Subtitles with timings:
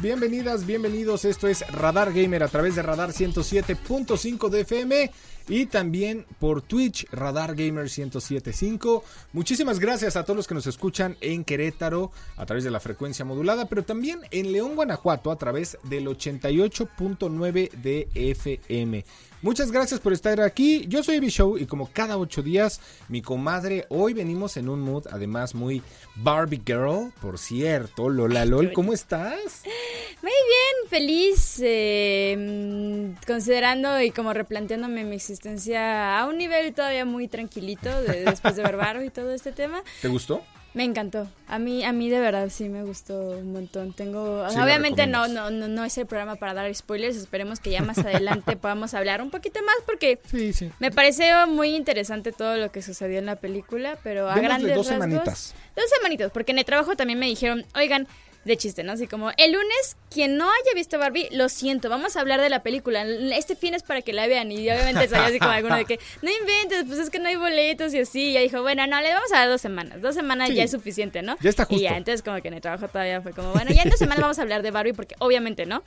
[0.00, 1.24] Bienvenidas, bienvenidos.
[1.24, 5.10] Esto es Radar Gamer a través de Radar 107.5 de FM
[5.48, 9.02] y también por Twitch Radar Gamer 107.5.
[9.32, 13.24] Muchísimas gracias a todos los que nos escuchan en Querétaro a través de la frecuencia
[13.24, 19.04] modulada, pero también en León, Guanajuato a través del 88.9 de FM.
[19.40, 20.84] Muchas gracias por estar aquí.
[20.88, 24.80] Yo soy Evi Show y como cada ocho días, mi comadre, hoy venimos en un
[24.80, 25.80] mood además muy
[26.16, 28.08] Barbie Girl, por cierto.
[28.08, 29.62] Lola LOL, ¿cómo estás?
[30.22, 37.28] Muy bien, feliz, eh, considerando y como replanteándome mi existencia a un nivel todavía muy
[37.28, 39.84] tranquilito de- después de ver Barbie y todo este tema.
[40.02, 40.42] ¿Te gustó?
[40.74, 41.26] Me encantó.
[41.48, 43.92] A mí, a mí de verdad sí me gustó un montón.
[43.94, 47.16] Tengo, Sí, obviamente no, no, no, no es el programa para dar spoilers.
[47.16, 50.70] Esperemos que ya más adelante podamos hablar un poquito más porque Sí, sí.
[50.78, 54.76] me pareció muy interesante todo lo que sucedió en la película, pero a Démosle grandes
[54.76, 55.54] dos rasgos- semanitas.
[55.74, 58.06] Dos semanitas, porque en el trabajo también me dijeron, oigan,
[58.44, 58.92] de chiste, ¿no?
[58.92, 62.48] Así como, el lunes, quien no haya visto Barbie, lo siento, vamos a hablar de
[62.48, 63.02] la película.
[63.04, 64.50] Este fin es para que la vean.
[64.50, 67.36] Y obviamente salió así como alguno de que, no inventes, pues es que no hay
[67.36, 68.30] boletos y así.
[68.30, 70.00] Y ya dijo, bueno, no, le vamos a dar dos semanas.
[70.00, 70.54] Dos semanas Sí.
[70.54, 71.36] ya es suficiente, ¿no?
[71.40, 71.94] Ya está Y ya, justo.
[71.98, 74.38] entonces como que en el trabajo todavía fue como, bueno, ya en dos semanas vamos
[74.38, 75.82] a hablar de Barbie, porque obviamente, ¿no?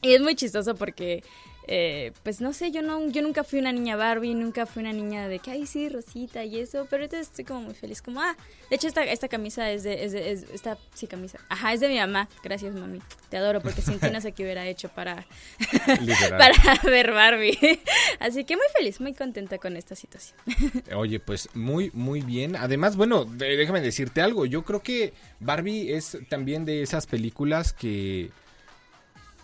[0.00, 1.22] Y es muy chistoso porque,
[1.72, 4.92] eh, pues no sé, yo no, yo nunca fui una niña Barbie, nunca fui una
[4.92, 8.20] niña de que, ay, sí, Rosita y eso, pero ahorita estoy como muy feliz, como,
[8.20, 8.36] ah,
[8.68, 11.78] de hecho esta, esta camisa es de, es de, es- esta, sí, camisa, ajá, es
[11.80, 12.98] de mi mamá, gracias mami,
[13.28, 15.24] te adoro, porque sin ti no sé qué hubiera hecho para,
[16.30, 17.58] para ver Barbie.
[18.18, 20.36] Así que muy feliz, muy contenta con esta situación.
[20.96, 22.56] Oye, pues muy, muy bien.
[22.56, 24.44] Además, bueno, déjame decirte algo.
[24.46, 28.30] Yo creo que Barbie es también de esas películas que...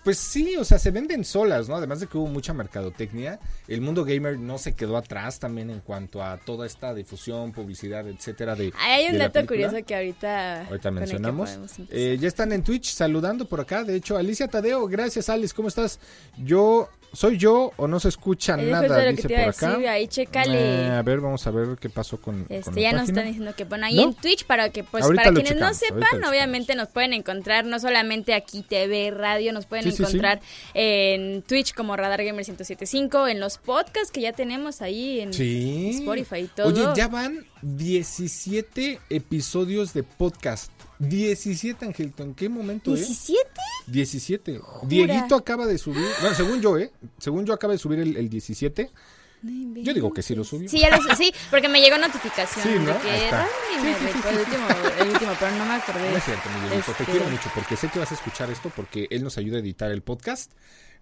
[0.06, 1.74] Pues sí, o sea, se venden solas, ¿no?
[1.74, 5.80] Además de que hubo mucha mercadotecnia, el mundo gamer no se quedó atrás también en
[5.80, 8.54] cuanto a toda esta difusión, publicidad, etcétera.
[8.54, 11.58] De, Hay un de dato curioso que ahorita, Ahorita mencionamos.
[11.90, 13.82] Eh, ya están en Twitch saludando por acá.
[13.82, 15.98] De hecho, Alicia Tadeo, gracias Alice, ¿cómo estás?
[16.38, 18.86] Yo, ¿soy yo o no se escucha nada?
[19.08, 19.70] que Dice por acá.
[19.70, 20.86] decir, ahí chécale.
[20.86, 23.24] Eh, a ver, vamos a ver qué pasó con, con Este, la ya nos están
[23.26, 24.02] diciendo que bueno, ahí ¿No?
[24.02, 27.64] en Twitch para que pues Ahorita para quienes no checamos, sepan, obviamente nos pueden encontrar
[27.64, 30.02] no solamente aquí TV, radio, nos pueden Sí, sí, sí.
[30.02, 30.40] encontrar
[30.74, 35.30] en Twitch como Radar Gamer 1075, en los podcasts que ya tenemos ahí en.
[35.30, 36.68] Spotify y todo.
[36.68, 40.70] Oye, ya van 17 episodios de podcast.
[40.98, 42.22] 17, Angelito.
[42.22, 42.96] ¿En qué momento, eh?
[42.96, 43.40] 17?
[43.86, 44.60] 17.
[44.84, 46.04] Dieguito acaba de subir.
[46.20, 46.92] Bueno, según yo, ¿eh?
[47.18, 48.90] Según yo, acaba de subir el, el 17.
[49.42, 50.68] Yo digo que sí lo subió.
[50.68, 52.92] Sí, ya lo sí, porque me llegó notificación Sí, ¿no?
[52.94, 53.46] de que está.
[53.78, 54.66] El último,
[55.00, 56.10] el último, pero no me acordé.
[56.10, 58.50] No es cierto, mi Dieguito, Te Este- quiero mucho porque sé que vas a escuchar
[58.50, 60.52] esto porque él nos ayuda a editar el podcast.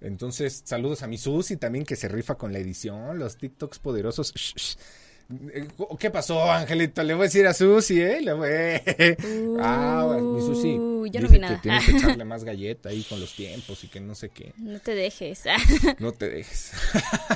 [0.01, 4.35] Entonces, saludos a mi Susi también que se rifa con la edición, los TikToks poderosos.
[4.35, 4.77] Shh, shh.
[5.99, 7.03] ¿Qué pasó, Angelito?
[7.03, 8.21] Le voy a decir a Susi, ¿eh?
[8.21, 8.49] Le voy...
[9.61, 10.94] ah, bueno, mi Susi.
[11.11, 13.89] Yo no dice vi que tienes que echarle más galleta ahí con los tiempos y
[13.89, 14.53] que no sé qué.
[14.57, 15.43] No te dejes.
[15.99, 16.73] No te dejes.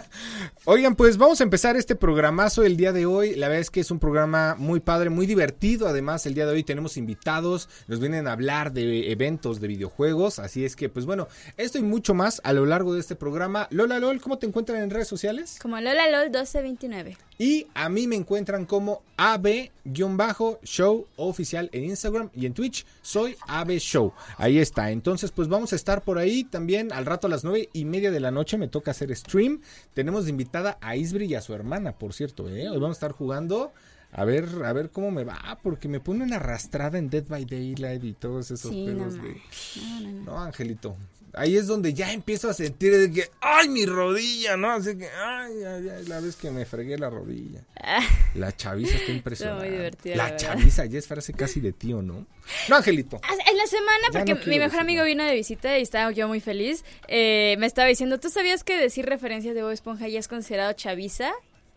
[0.65, 3.35] Oigan, pues vamos a empezar este programazo el día de hoy.
[3.35, 5.89] La verdad es que es un programa muy padre, muy divertido.
[5.89, 10.39] Además, el día de hoy tenemos invitados, nos vienen a hablar de eventos de videojuegos.
[10.39, 13.69] Así es que, pues bueno, esto y mucho más a lo largo de este programa.
[13.71, 15.59] Lola Lol, ¿cómo te encuentran en redes sociales?
[15.61, 17.17] Como Lola LOL 1229.
[17.39, 22.85] Y a mí me encuentran como AB-show oficial en Instagram y en Twitch.
[23.03, 24.13] Soy AB Show.
[24.37, 24.91] Ahí está.
[24.91, 28.11] Entonces, pues vamos a estar por ahí también al rato a las nueve y media
[28.11, 28.59] de la noche.
[28.59, 29.61] Me toca hacer stream.
[29.95, 32.49] Tenemos de invitada a Isbri y a su hermana, por cierto.
[32.49, 32.69] ¿eh?
[32.69, 33.73] Hoy vamos a estar jugando
[34.11, 37.45] A ver, a ver cómo me va, porque me pone una arrastrada en Dead by
[37.45, 39.21] Daylight y todos esos Sí, no, pedos de...
[39.21, 39.83] manches.
[39.83, 40.25] no, no, no.
[40.25, 40.97] No, Angelito.
[41.35, 44.71] Ahí es donde ya empiezo a sentir de que, ay, mi rodilla, ¿no?
[44.71, 47.61] Así que, ay, ay, ay, la vez que me fregué la rodilla.
[47.83, 48.01] Ah,
[48.35, 49.71] La chaviza está impresionante.
[49.71, 52.27] divertida, La, la chaviza ya es frase casi de tío, ¿no?
[52.69, 53.21] No, Angelito.
[53.23, 56.11] Ah, En la semana, porque no mi mejor decir amigo vino de visita y estaba
[56.13, 60.09] yo muy feliz, eh, me estaba diciendo, ¿tú sabías que decir referencias de Bob Esponja
[60.09, 61.33] ya es considerado chaviza?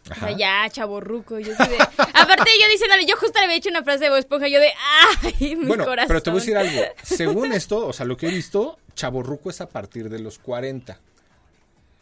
[0.09, 0.37] O sea, Ajá.
[0.37, 1.37] ya, chaborruco.
[1.39, 1.77] Yo así de...
[1.77, 4.71] Aparte, yo diciéndole, yo justo le había hecho una frase de Bob Esponja, yo de,
[5.39, 6.07] ¡ay, mi Bueno, corazón!
[6.07, 6.81] pero te voy a decir algo.
[7.03, 10.99] Según esto, o sea, lo que he visto, chaborruco es a partir de los 40.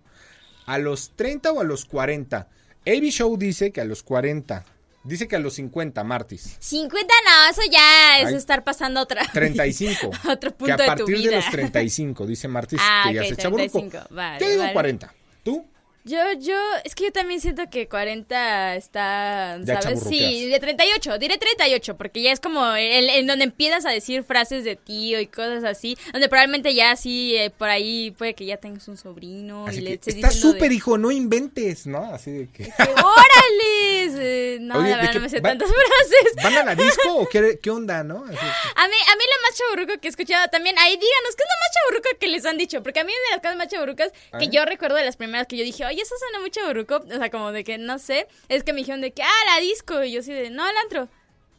[0.67, 2.49] ¿A los 30 o a los 40?
[2.87, 4.65] AB Show dice que a los 40.
[5.05, 6.57] Dice que a los 50, Martis.
[6.59, 8.35] 50 no, eso ya es Ay.
[8.35, 9.23] estar pasando otra.
[9.33, 10.11] 35.
[10.29, 11.37] Otro que punto a de tu partir de, vida.
[11.37, 13.79] los 35, dice Martis, Ah, que ya ok, se chaborruco.
[13.79, 14.73] 35, vale, Yo digo vale.
[14.75, 15.15] 40.
[15.45, 15.67] ¿Tú?
[16.09, 20.03] Yo, yo, es que yo también siento que 40 está, Ya ¿sabes?
[20.09, 24.25] Sí, de 38, diré 38, porque ya es como el, en donde empiezas a decir
[24.25, 28.47] frases de tío y cosas así, donde probablemente ya sí, eh, por ahí puede que
[28.47, 32.05] ya tengas un sobrino Así y le estés está súper, de, hijo, no inventes, ¿no?
[32.15, 32.65] Así de que...
[32.79, 33.89] ¡Órale!
[34.21, 36.43] Eh, no, Oye, la ¿de verdad no me sé va- tantas frases.
[36.43, 38.25] ¿Van a la disco o qué, qué onda, no?
[38.25, 41.43] Así A mí, a mí lo más chaburruco que he escuchado también, ahí díganos, ¿qué
[41.43, 42.83] es lo más chaburruco que les han dicho?
[42.83, 44.51] Porque a mí una de las cosas más chaburrucas que Ah.
[44.51, 47.31] yo recuerdo de las primeras que yo dije, oye, eso suena muy chaburruco, o sea,
[47.31, 50.13] como de que, no sé, es que me dijeron de que, ah, la disco, y
[50.13, 51.09] yo así de, no, al antro,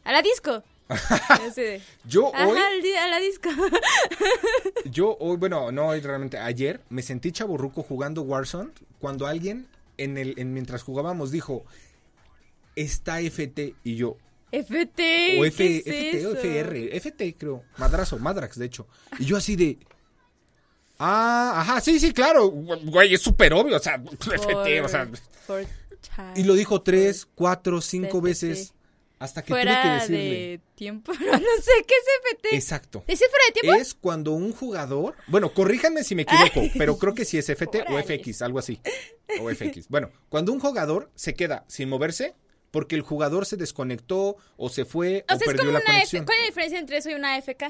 [0.04, 0.62] a la disco.
[0.88, 2.58] Yo de, Yo Ajá, hoy,
[2.94, 3.48] a la disco.
[4.86, 10.18] yo hoy, bueno, no hoy realmente, ayer me sentí chaburruco jugando Warzone cuando alguien en
[10.18, 11.64] el, en, mientras jugábamos dijo,
[12.74, 14.16] está FT y yo,
[14.50, 15.38] FT.
[15.38, 16.32] o ¿qué F, es FT o?
[16.32, 18.86] FR, FT creo, Madrazo, Madrax de hecho.
[19.18, 19.78] Y yo así de,
[21.00, 25.08] ah, ajá, sí, sí, claro, güey, es súper obvio, o sea, FT, o sea,
[25.46, 25.66] For
[26.34, 28.72] y lo dijo tres, cuatro, cinco veces
[29.18, 30.18] hasta que tuve que Fuera decirle.
[30.18, 32.56] de tiempo, no, no sé, ¿qué es FT?
[32.56, 33.04] Exacto.
[33.06, 33.80] ¿Es fuera de tiempo?
[33.80, 37.84] Es cuando un jugador, bueno, corríjanme si me equivoco, pero creo que sí es FT
[37.88, 38.02] o.
[38.02, 38.80] FX, algo así.
[39.40, 39.88] O FX.
[39.88, 42.34] Bueno, cuando un jugador se queda sin moverse
[42.70, 45.78] porque el jugador se desconectó o se fue O o, sea, es perdió como la
[45.80, 45.92] una F.
[45.92, 46.24] conexión.
[46.24, 47.64] ¿Cuál es la diferencia entre eso y una AFK?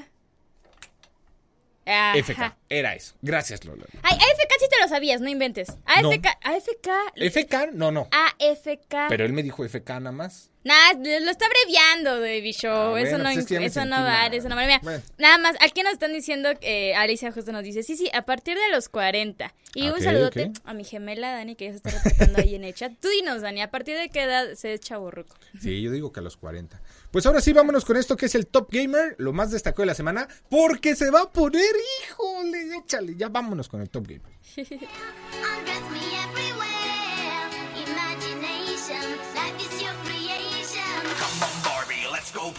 [1.85, 2.17] Ajá.
[2.17, 3.15] FK, era eso.
[3.21, 3.85] Gracias, Lola.
[4.03, 5.69] Ay, AFK sí te lo sabías, no inventes.
[5.85, 6.89] AFK, AFK.
[7.15, 8.07] FK, no, no.
[8.11, 9.07] AFK.
[9.09, 10.50] Pero él me dijo FK nada más.
[10.63, 12.95] Nah, lo está abreviando, Baby Show.
[12.95, 14.79] Ah, eso bueno, no, pues es que eso no vale, eso no vale.
[14.83, 15.01] Bueno.
[15.17, 18.57] nada más, aquí nos están diciendo, eh, Alicia justo nos dice, sí, sí, a partir
[18.57, 19.53] de los 40.
[19.73, 22.73] Y un saludote a mi gemela Dani, que ya se está reportando ahí en el
[22.73, 22.91] chat.
[22.99, 25.35] Tú dinos, Dani, ¿a partir de qué edad se es chaborruco?
[25.59, 26.79] Sí, yo digo que a los 40.
[27.09, 29.87] Pues ahora sí, vámonos con esto que es el Top Gamer, lo más destacado de
[29.87, 31.71] la semana, porque se va a poner,
[32.03, 34.31] híjole, échale, ya vámonos con el Top Gamer.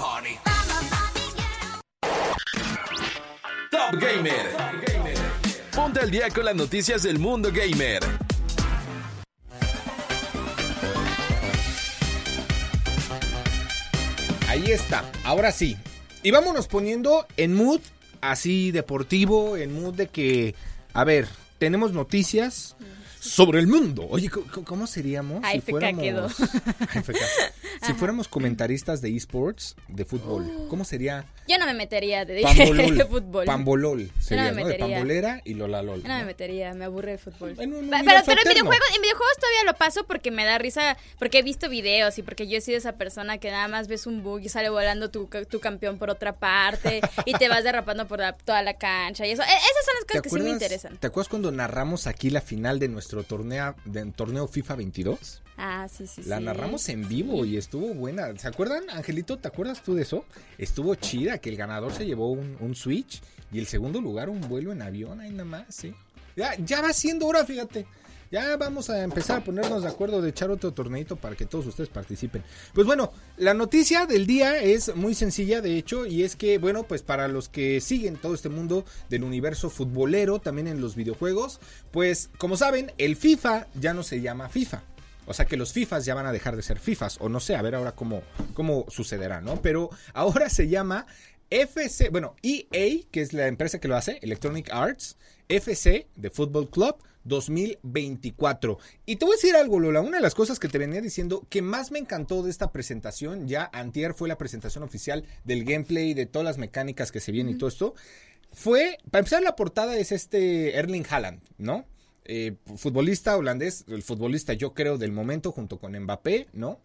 [0.02, 0.36] party.
[0.44, 1.78] I'm a Barbie girl.
[3.70, 4.46] Top Gamer.
[5.74, 8.02] Ponte al día con las noticias del mundo gamer.
[14.48, 15.76] Ahí está, ahora sí.
[16.24, 17.80] Y vámonos poniendo en mood
[18.20, 20.54] así deportivo, en mood de que,
[20.92, 21.28] a ver,
[21.58, 22.76] tenemos noticias
[23.22, 24.06] sobre el mundo.
[24.10, 25.92] Oye, ¿cómo, seríamos Ay, si feca.
[27.86, 31.24] Si fuéramos comentaristas de esports, de fútbol, ¿cómo sería?
[31.48, 32.96] Yo no me metería de, Pambolol.
[32.98, 33.44] de fútbol.
[33.44, 34.68] Pambolol sería, me ¿no?
[34.68, 36.02] De pambolera y Lolalol.
[36.02, 36.26] Yo no me ¿no?
[36.26, 37.56] metería, me aburre el fútbol.
[37.58, 40.58] En un Pa- pero pero en videojuegos, en videojuegos todavía lo paso porque me da
[40.58, 43.88] risa, porque he visto videos y porque yo he sido esa persona que nada más
[43.88, 47.64] ves un bug y sale volando tu, tu campeón por otra parte y te vas
[47.64, 49.42] derrapando por la- toda la cancha y eso.
[49.42, 50.96] E- Esas son las ¿Te cosas que sí me interesan.
[50.98, 55.42] ¿Te acuerdas cuando narramos aquí la final de nuestro torneo, de, torneo FIFA 22?
[55.58, 56.44] Ah, sí, sí, La sí.
[56.44, 58.36] narramos en vivo y estuvo buena.
[58.38, 59.38] ¿Se acuerdan, Angelito?
[59.38, 60.24] ¿Te acuerdas tú de eso?
[60.58, 63.20] Estuvo chida, que el ganador se llevó un, un Switch
[63.52, 65.94] y el segundo lugar un vuelo en avión, ahí nada más, sí.
[66.34, 67.86] Ya, ya va siendo hora, fíjate.
[68.32, 71.66] Ya vamos a empezar a ponernos de acuerdo de echar otro torneito para que todos
[71.66, 72.42] ustedes participen.
[72.72, 76.84] Pues bueno, la noticia del día es muy sencilla, de hecho, y es que, bueno,
[76.84, 81.60] pues para los que siguen todo este mundo del universo futbolero, también en los videojuegos,
[81.90, 84.82] pues como saben, el FIFA ya no se llama FIFA.
[85.26, 87.54] O sea que los FIFAs ya van a dejar de ser FIFAs, o no sé,
[87.54, 88.22] a ver ahora cómo,
[88.54, 89.60] cómo sucederá, ¿no?
[89.60, 91.06] Pero ahora se llama
[91.50, 95.18] FC, bueno, EA, que es la empresa que lo hace, Electronic Arts,
[95.50, 98.78] FC de Football Club 2024.
[99.06, 101.46] Y te voy a decir algo, Lola, una de las cosas que te venía diciendo
[101.48, 106.14] que más me encantó de esta presentación, ya antier fue la presentación oficial del gameplay,
[106.14, 107.94] de todas las mecánicas que se vienen y todo esto,
[108.52, 111.86] fue, para empezar la portada es este Erling Haaland, ¿no?
[112.24, 116.80] Eh, futbolista holandés, el futbolista yo creo del momento junto con Mbappé, ¿no?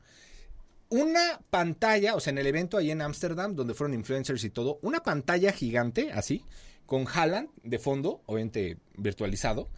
[0.90, 4.80] Una pantalla, o sea, en el evento ahí en Ámsterdam, donde fueron influencers y todo,
[4.82, 6.44] una pantalla gigante, así,
[6.88, 9.70] con Haaland de fondo, obviamente virtualizado,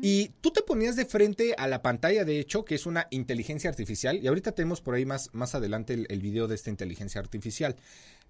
[0.00, 3.68] y tú te ponías de frente a la pantalla, de hecho, que es una inteligencia
[3.68, 7.20] artificial, y ahorita tenemos por ahí más, más adelante el, el video de esta inteligencia
[7.20, 7.74] artificial.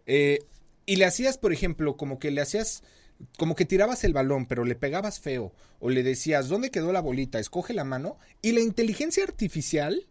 [0.07, 0.38] Eh,
[0.87, 2.83] y le hacías, por ejemplo, como que le hacías,
[3.37, 7.02] como que tirabas el balón, pero le pegabas feo, o le decías, ¿dónde quedó la
[7.02, 7.38] bolita?
[7.38, 10.07] Escoge la mano, y la inteligencia artificial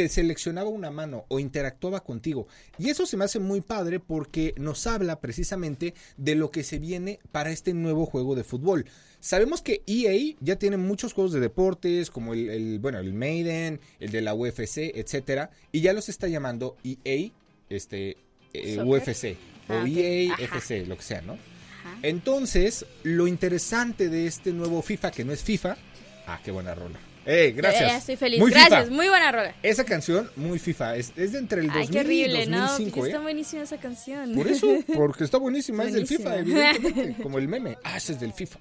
[0.00, 2.46] te seleccionaba una mano o interactuaba contigo.
[2.78, 6.78] Y eso se me hace muy padre porque nos habla precisamente de lo que se
[6.78, 8.86] viene para este nuevo juego de fútbol.
[9.20, 13.78] Sabemos que EA ya tiene muchos juegos de deportes, como el, el, bueno, el Maiden,
[13.98, 17.30] el de la UFC, etcétera, y ya los está llamando EA,
[17.68, 18.16] este,
[18.54, 18.82] eh.
[18.82, 19.36] UFC,
[19.68, 19.96] o Ah, ok.
[19.98, 20.44] EA Ajá.
[20.44, 21.36] FC, lo que sea, ¿no?
[22.00, 25.76] Entonces, lo interesante de este nuevo FIFA, que no es FIFA,
[26.26, 26.98] ah, qué buena rola.
[27.26, 27.98] ¡Eh, gracias!
[27.98, 28.40] Estoy feliz.
[28.40, 28.94] Muy Gracias, FIFA.
[28.94, 29.54] muy buena rola.
[29.62, 32.60] Esa canción, muy FIFA, es, es de entre el 2000 Ay, qué horrible, y ¿no?
[32.60, 33.10] 2005, Porque ¿eh?
[33.12, 34.34] está buenísima esa canción.
[34.34, 36.06] Por eso, porque está buenísima, es del.
[36.06, 37.76] FIFA, evidentemente, como el meme.
[37.84, 38.58] Ah, ese es del FIFA.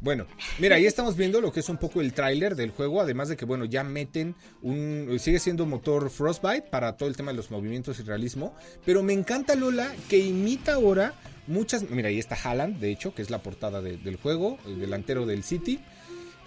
[0.00, 0.26] Bueno,
[0.58, 3.38] mira, ahí estamos viendo lo que es un poco el tráiler del juego, además de
[3.38, 5.16] que, bueno, ya meten un...
[5.18, 9.14] Sigue siendo motor Frostbite para todo el tema de los movimientos y realismo, pero me
[9.14, 11.14] encanta Lola que imita ahora
[11.46, 11.88] muchas...
[11.88, 15.24] Mira, ahí está Haaland, de hecho, que es la portada de- del juego, el delantero
[15.24, 15.80] del City.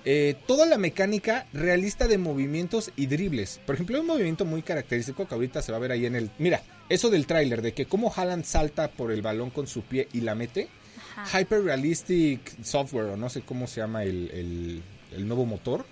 [0.10, 3.60] Eh, toda la mecánica realista de movimientos y dribles.
[3.66, 6.16] Por ejemplo, hay un movimiento muy característico que ahorita se va a ver ahí en
[6.16, 6.32] el...
[6.40, 10.08] Mira, eso del tráiler, de que cómo Haaland salta por el balón con su pie
[10.14, 10.70] y la mete.
[11.18, 11.42] Ajá.
[11.42, 14.82] Hyper Realistic Software, o no sé cómo se llama el, el-
[15.18, 15.86] el nuevo motor,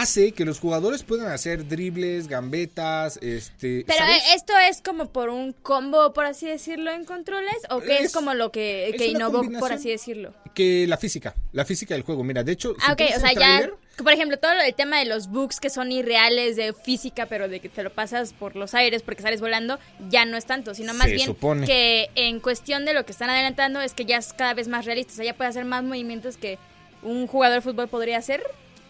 [0.00, 3.84] hace que los jugadores puedan hacer dribles, gambetas, este...
[3.86, 4.22] Pero ¿sabes?
[4.22, 8.04] eh, esto es como por un combo, por así decirlo, en controles, o qué es,
[8.06, 10.34] Es- como lo que, que innovó, por así decirlo.
[10.54, 12.22] Que la física, la física del juego.
[12.24, 12.74] Mira, de hecho...
[12.80, 13.70] Ah, ok, pones o sea, ya,
[14.02, 17.60] por ejemplo, todo el tema de los bugs que son irreales de física, pero de
[17.60, 19.78] que te lo pasas por los aires porque sales volando,
[20.10, 21.66] ya no es tanto, sino más bien supone.
[21.66, 24.84] que en cuestión de lo que están adelantando es que ya es cada vez más
[24.84, 26.58] realista, o sea, ya puede hacer más movimientos que
[27.02, 28.42] un jugador de fútbol podría hacer.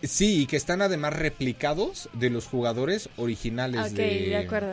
[0.06, 4.06] Sí, y que están además replicados de los jugadores originales de,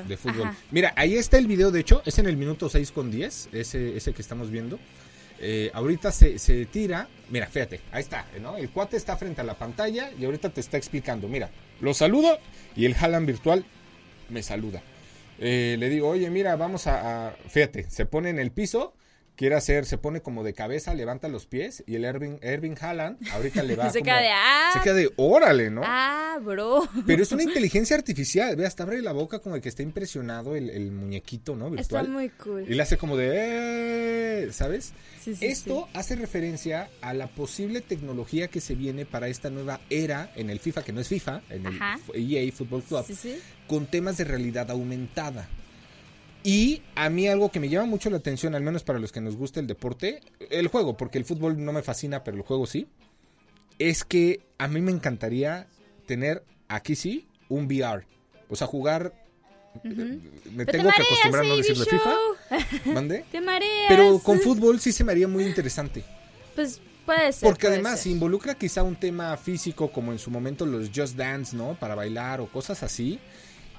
[0.07, 0.47] de fútbol.
[0.47, 0.57] Ajá.
[0.71, 3.95] Mira, ahí está el video, de hecho, es en el minuto 6 con 10, ese,
[3.97, 4.79] ese que estamos viendo.
[5.39, 8.57] Eh, ahorita se, se tira, mira, fíjate, ahí está, ¿no?
[8.57, 12.37] El cuate está frente a la pantalla y ahorita te está explicando, mira, lo saludo
[12.75, 13.65] y el Haaland virtual
[14.29, 14.83] me saluda.
[15.39, 18.93] Eh, le digo, oye, mira, vamos a, a- Fíjate, se pone en el piso,
[19.41, 23.17] quiere hacer, se pone como de cabeza, levanta los pies y el Erving, Erving Haaland
[23.31, 24.69] ahorita le va Se como- queda de, ah.
[24.73, 25.81] Se queda de, órale, ¿no?
[25.83, 26.87] Ah, bro.
[27.07, 30.55] Pero es una inteligencia artificial, ve, hasta abre la boca como de que está impresionado
[30.55, 31.65] el, el muñequito, ¿no?
[31.69, 32.09] Está Virtual.
[32.09, 32.65] muy cool.
[32.69, 34.93] Y le hace como de, "Eh", ¿sabes?
[35.19, 39.81] Sí, sí, Esto hace referencia a la posible tecnología que se viene para esta nueva
[39.89, 41.79] era en el FIFA, que no es FIFA, en el.
[42.13, 43.05] EA Football Club,
[43.67, 45.47] con temas de realidad aumentada.
[46.43, 49.21] Y a mí algo que me llama mucho la atención, al menos para los que
[49.21, 52.65] nos gusta el deporte, el juego, porque el fútbol no me fascina, pero el juego
[52.65, 52.87] sí,
[53.77, 55.67] es que a mí me encantaría
[56.07, 58.05] tener aquí sí un VR.
[58.49, 59.13] O sea, jugar...
[59.83, 62.15] Me Pero tengo te que acostumbrar a no decirle FIFA.
[62.93, 63.23] ¿Mande?
[63.31, 63.85] Te mareas.
[63.87, 66.03] Pero con fútbol sí se me haría muy interesante.
[66.55, 67.47] Pues puede ser.
[67.47, 68.11] Porque puede además ser.
[68.11, 71.75] involucra quizá un tema físico como en su momento los Just Dance, ¿no?
[71.79, 73.19] Para bailar o cosas así.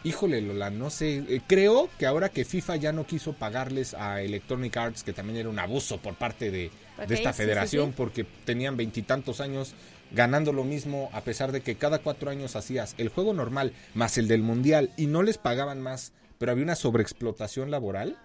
[0.05, 1.25] Híjole, Lola, no sé.
[1.29, 5.39] eh, creo que ahora que FIFA ya no quiso pagarles a Electronic Arts, que también
[5.39, 6.71] era un abuso por parte de,
[7.09, 7.95] esta sí, sí, federación, sí.
[7.97, 9.75] porque tenían veintitantos años
[10.11, 14.19] ganando lo mismo, a pesar de que cada cuatro años hacías el juego normal más
[14.19, 18.19] el del mundial y no les pagaban más, pero había una sobreexplotación laboral,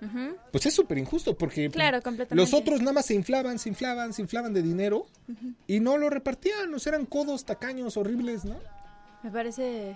[0.52, 2.00] pues es súper injusto porque Claro,
[2.32, 5.06] los otros nada más se inflaban, se inflaban, se inflaban de dinero
[5.68, 8.58] y no lo repartían, o sea, eran codos, tacaños, horribles, ¿no?
[9.24, 9.96] Me parece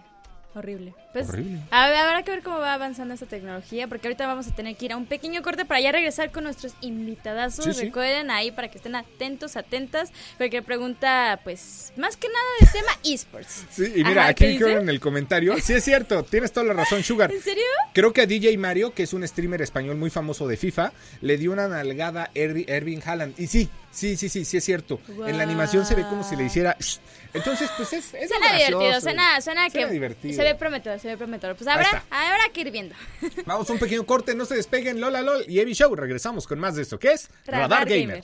[0.54, 0.94] horrible.
[1.14, 1.60] Pues, Horrible.
[1.72, 4.76] a ver, habrá que ver cómo va avanzando esta tecnología, porque ahorita vamos a tener
[4.78, 7.66] que ir a un pequeño corte para ya regresar con nuestros invitadazos.
[7.66, 7.86] Sí, sí.
[7.86, 12.92] Recuerden ahí para que estén atentos, atentas, porque pregunta, pues, más que nada del tema
[13.14, 13.66] esports.
[13.72, 16.66] Sí, y mira, Ajá, aquí ¿qué dijeron en el comentario, sí es cierto, tienes toda
[16.68, 17.32] la razón, Sugar.
[17.32, 17.64] ¿En serio?
[17.94, 21.38] Creo que a DJ Mario, que es un streamer español muy famoso de FIFA, le
[21.38, 23.40] dio una nalgada a Ervi- Erving Haaland.
[23.40, 25.00] Y sí, Sí, sí, sí, sí es cierto.
[25.28, 26.76] En la animación se ve como si le hiciera...
[26.80, 26.98] shh.
[27.34, 29.02] Entonces, pues es, es Suena divertido, gracioso.
[29.02, 30.36] suena, suena que divertido.
[30.36, 31.56] se ve prometedor, se ve prometedor.
[31.56, 32.96] Pues habrá, habrá que ir viendo.
[33.46, 35.94] Vamos a un pequeño corte, no se despeguen, Lola LOL y Evi Show.
[35.96, 37.30] Regresamos con más de esto, ¿qué es?
[37.46, 38.24] Radar, Gamer.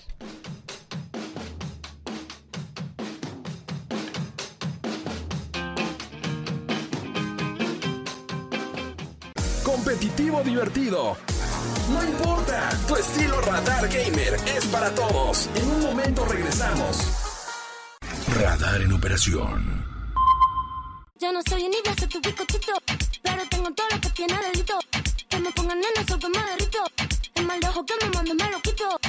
[9.63, 11.17] Competitivo divertido.
[11.89, 15.50] No importa, tu estilo Radar Gamer es para todos.
[15.56, 16.98] En un momento regresamos.
[18.36, 19.86] Radar en operación.
[21.20, 22.74] Yo no soy ni soy tu bizcochito,
[23.24, 24.77] pero tengo todo lo que tiene delito.
[25.29, 26.84] Que me pongan en eso que me derrito.
[27.36, 29.00] El mal de ojo que me mando me lo quito.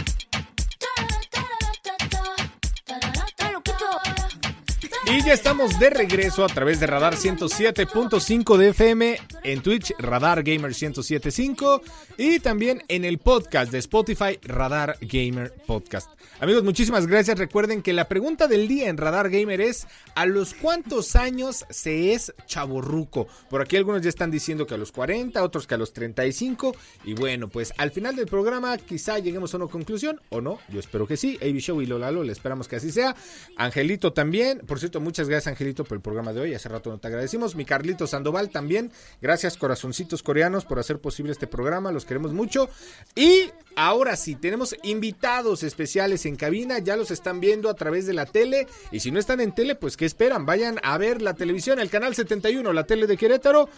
[5.10, 10.42] Y ya estamos de regreso a través de Radar 107.5 de FM, en Twitch Radar
[10.42, 11.80] Gamer 107.5
[12.18, 16.10] y también en el podcast de Spotify Radar Gamer Podcast.
[16.40, 17.38] Amigos, muchísimas gracias.
[17.38, 22.12] Recuerden que la pregunta del día en Radar Gamer es ¿a los cuántos años se
[22.12, 23.26] es chaborruco?
[23.48, 26.76] Por aquí algunos ya están diciendo que a los 40, otros que a los 35
[27.04, 30.78] y bueno, pues al final del programa quizá lleguemos a una conclusión o no, yo
[30.78, 31.38] espero que sí.
[31.40, 33.16] AB Show y Lola Lola, esperamos que así sea.
[33.56, 36.98] Angelito también, por cierto, muchas gracias Angelito por el programa de hoy, hace rato no
[36.98, 37.54] te agradecimos.
[37.54, 42.68] Mi Carlito Sandoval también, gracias corazoncitos coreanos por hacer posible este programa, los queremos mucho.
[43.14, 48.14] Y ahora sí, tenemos invitados especiales en cabina, ya los están viendo a través de
[48.14, 50.46] la tele y si no están en tele, pues ¿qué esperan?
[50.46, 53.68] Vayan a ver la televisión, el canal 71, la tele de Querétaro.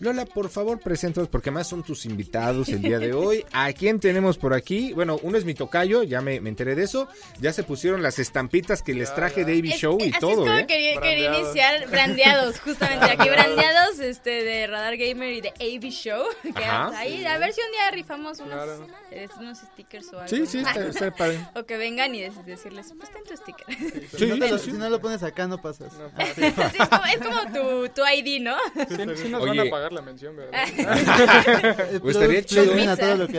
[0.00, 3.44] Lola, por favor, preséntalos porque más son tus invitados el día de hoy.
[3.52, 4.92] ¿A quién tenemos por aquí?
[4.92, 7.06] Bueno, uno es mi tocayo, ya me, me enteré de eso.
[7.40, 10.36] Ya se pusieron las estampitas que les traje Davy Es- Show y así todo, es
[10.38, 10.66] como ¿eh?
[10.66, 16.24] quería, iniciar brandeados, justamente aquí brandeados este, de Radar Gamer y de AB Show.
[16.54, 18.86] Que ahí, a ver si un día rifamos unos, Claro.
[19.12, 20.28] eh, unos stickers o algo.
[20.28, 21.38] Sí, sí, está, está padre.
[21.54, 24.08] O que vengan y decirles, pues ten tu sticker.
[24.18, 25.92] Sí, no lo, si no lo pones acá, no pasas.
[26.16, 28.56] Ah, Sí, es como, es como tu, tu ID, ¿no?
[28.88, 29.68] Sí, sí nos van Oye.
[29.68, 30.62] a pagar la mención, ¿verdad?
[32.02, 32.38] Pues estaría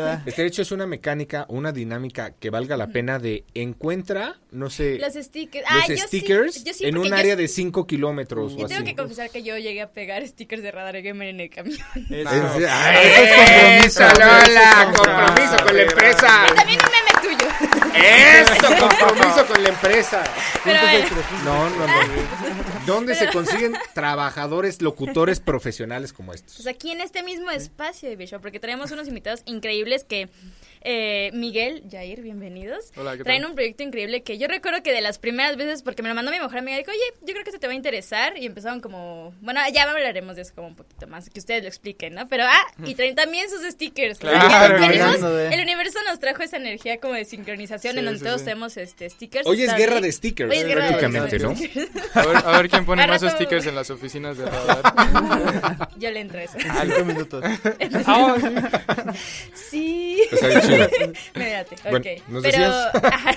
[0.01, 0.23] da.
[0.25, 4.97] Este hecho es una mecánica, una dinámica que valga la pena de encuentra, no sé,
[4.99, 5.65] Los stickers.
[5.71, 8.53] los Ah, yo sí, stickers yo sí, en un yo área sí- de 5 kilómetros
[8.53, 8.89] o Yo tengo así.
[8.91, 11.77] que confesar que yo llegué a pegar stickers de Radar Gamer en el camión.
[12.09, 12.29] Eso.
[12.59, 13.07] Es- Ah, ¡Ay,
[13.85, 14.19] eso es compromiso.
[14.19, 14.91] Lola!
[14.93, 16.45] Eso ¡Compromiso con la empresa!
[16.55, 17.49] También un meme tuyo.
[17.95, 18.67] ¡Eso!
[18.79, 20.23] ¡Compromiso con la empresa!
[20.63, 21.05] Pero bueno.
[21.45, 21.93] No, no, no.
[22.85, 26.55] ¿Dónde se consiguen trabajadores, locutores profesionales como estos?
[26.57, 30.29] Pues aquí en este mismo espacio de Bishop, porque traemos unos invitados increíbles que
[30.85, 32.91] eh, Miguel, Jair, bienvenidos.
[32.97, 33.23] Hola, ¿qué tal?
[33.25, 36.15] Traen un proyecto increíble que yo recuerdo que de las primeras veces, porque me lo
[36.15, 38.37] mandó mi mejor amiga, dijo, oye, yo creo que se te va a interesar.
[38.37, 41.69] Y empezaron como, bueno, ya hablaremos de eso como un poquito más, que ustedes lo
[41.69, 42.27] expliquen, ¿no?
[42.27, 44.19] Pero, ah, y traen también sus stickers.
[44.19, 47.99] Claro, Ya venimos- hablando de- el universo nos trajo esa energía como de sincronización Sí,
[47.99, 48.45] en donde sí, todos sí.
[48.45, 49.47] tenemos este, stickers.
[49.47, 51.49] Hoy es guerra de stickers, Hoy es guerra de prácticamente, ¿no?
[52.13, 55.89] A ver, a ver quién pone más stickers en las oficinas de radar.
[55.97, 56.57] Yo le entro a eso.
[56.59, 57.43] Cinco minutos.
[58.05, 58.35] Ah,
[59.53, 59.73] sí.
[59.73, 60.21] Sí.
[60.31, 60.87] Está bien chido.
[61.35, 62.27] Mírate, Bueno, ok.
[62.27, 63.31] ¿nos pero, ajá.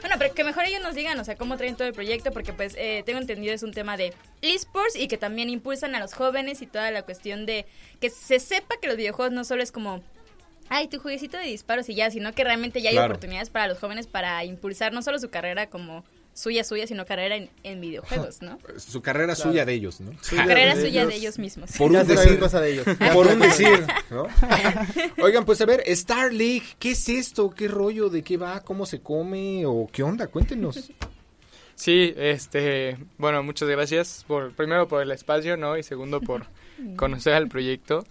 [0.00, 2.52] bueno, pero que mejor ellos nos digan, o sea, cómo traen todo el proyecto, porque
[2.52, 6.14] pues eh, tengo entendido es un tema de esports y que también impulsan a los
[6.14, 7.66] jóvenes y toda la cuestión de
[8.00, 10.02] que se sepa que los videojuegos no solo es como
[10.70, 13.12] ay, tu jueguecito de disparos y ya, sino que realmente ya hay Claro.
[13.12, 16.02] oportunidades para los jóvenes para impulsar no solo su carrera como
[16.32, 18.58] suya suya, sino carrera en, en videojuegos, ¿no?
[18.78, 20.12] Su carrera suya de ellos, ¿no?
[20.22, 21.08] Su carrera de suya ellos.
[21.12, 21.72] de ellos mismos.
[21.76, 22.38] Por Ya un decir.
[22.38, 22.86] cosa de ellos.
[23.12, 24.26] Por un decir, ¿no?
[25.22, 27.50] Oigan, pues a ver, Star League, ¿qué es esto?
[27.50, 28.08] ¿Qué rollo?
[28.08, 28.60] ¿De qué va?
[28.60, 29.66] ¿Cómo se come?
[29.66, 30.28] ¿O qué onda?
[30.28, 30.90] Cuéntenos.
[31.74, 35.76] Sí, este, bueno, muchas gracias por, primero por el espacio, ¿no?
[35.76, 36.46] Y segundo por
[36.96, 38.04] conocer al proyecto.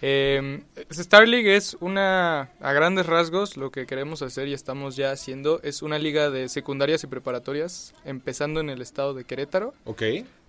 [0.00, 5.10] Eh, Star League es una, a grandes rasgos, lo que queremos hacer y estamos ya
[5.10, 9.74] haciendo, es una liga de secundarias y preparatorias, empezando en el estado de Querétaro.
[9.84, 10.02] Ok.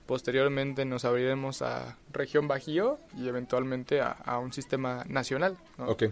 [0.05, 5.57] Posteriormente nos abriremos a región Bajío y eventualmente a, a un sistema nacional.
[5.77, 5.89] ¿no?
[5.89, 6.05] Ok.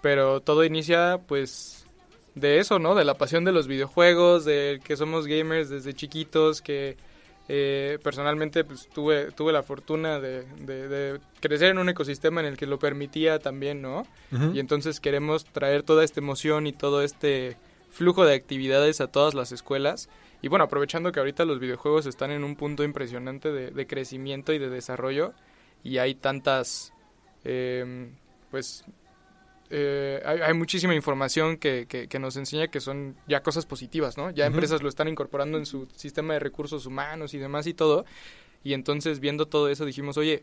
[0.00, 1.86] Pero todo inicia, pues,
[2.34, 2.94] de eso, ¿no?
[2.94, 6.96] De la pasión de los videojuegos, de que somos gamers desde chiquitos, que
[7.48, 12.46] eh, personalmente, pues, tuve, tuve la fortuna de, de- de crecer en un ecosistema en
[12.46, 14.06] el que lo permitía también, ¿no?
[14.54, 17.56] Y entonces queremos traer toda esta emoción y todo este
[17.90, 20.08] flujo de actividades a todas las escuelas.
[20.42, 24.52] Y bueno, aprovechando que ahorita los videojuegos están en un punto impresionante de, de crecimiento
[24.52, 25.32] y de desarrollo,
[25.82, 26.92] y hay tantas,
[27.44, 28.10] em,
[28.50, 28.84] pues,
[29.70, 34.16] eh, hay, hay muchísima información que, que- que nos enseña que son ya cosas positivas,
[34.16, 34.30] ¿no?
[34.30, 38.04] Ya empresas lo están incorporando en su sistema de recursos humanos y demás y todo.
[38.64, 40.42] Y entonces viendo todo eso dijimos, oye,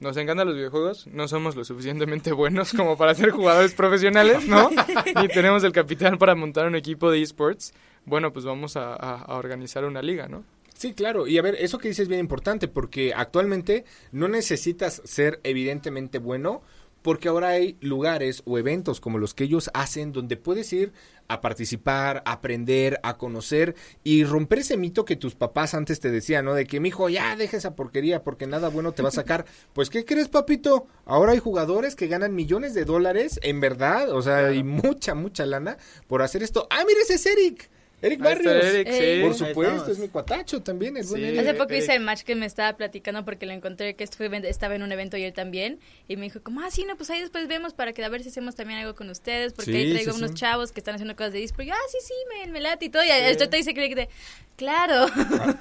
[0.00, 4.70] nos encantan los videojuegos, no somos lo suficientemente buenos como para ser jugadores profesionales, ¿no?
[5.20, 7.72] Ni tenemos el capital para montar un equipo de esports.
[8.04, 10.44] Bueno, pues vamos a, a- a organizar una liga, ¿no?
[10.76, 11.28] Sí, claro.
[11.28, 16.18] Y a ver, eso que dices es bien importante porque actualmente no necesitas ser evidentemente
[16.18, 16.62] bueno
[17.04, 20.94] porque ahora hay lugares o eventos como los que ellos hacen donde puedes ir
[21.28, 26.10] a participar, a aprender, a conocer y romper ese mito que tus papás antes te
[26.10, 26.54] decían, ¿no?
[26.54, 29.44] De que mi hijo ya deja esa porquería porque nada bueno te va a sacar.
[29.74, 30.86] pues ¿qué crees, papito?
[31.04, 35.44] Ahora hay jugadores que ganan millones de dólares en verdad, o sea, y mucha mucha
[35.44, 35.76] lana
[36.08, 36.66] por hacer esto.
[36.70, 37.70] Ah, mira ese es Eric.
[38.04, 38.64] Eric Barrios.
[38.64, 39.22] Eric, Eh, sí.
[39.26, 41.24] Por supuesto, es mi cuatacho también, buen Sí.
[41.24, 41.40] Eric.
[41.40, 41.82] Hace poco Eric.
[41.82, 44.92] hice el match que me estaba platicando porque le encontré que estuve, estaba en un
[44.92, 45.78] evento y él también.
[46.08, 48.22] Y me dijo, como, ah, sí, no, pues ahí después vemos para que a ver
[48.22, 49.52] si hacemos también algo con ustedes.
[49.52, 50.36] Porque Sí, ahí traigo sí, unos sí.
[50.36, 51.62] chavos que están haciendo cosas de disco.
[51.62, 52.14] Y yo, ah, sí, sí,
[52.46, 53.04] me, me late y todo.
[53.04, 54.08] Y el te dice que de,
[54.56, 55.06] claro.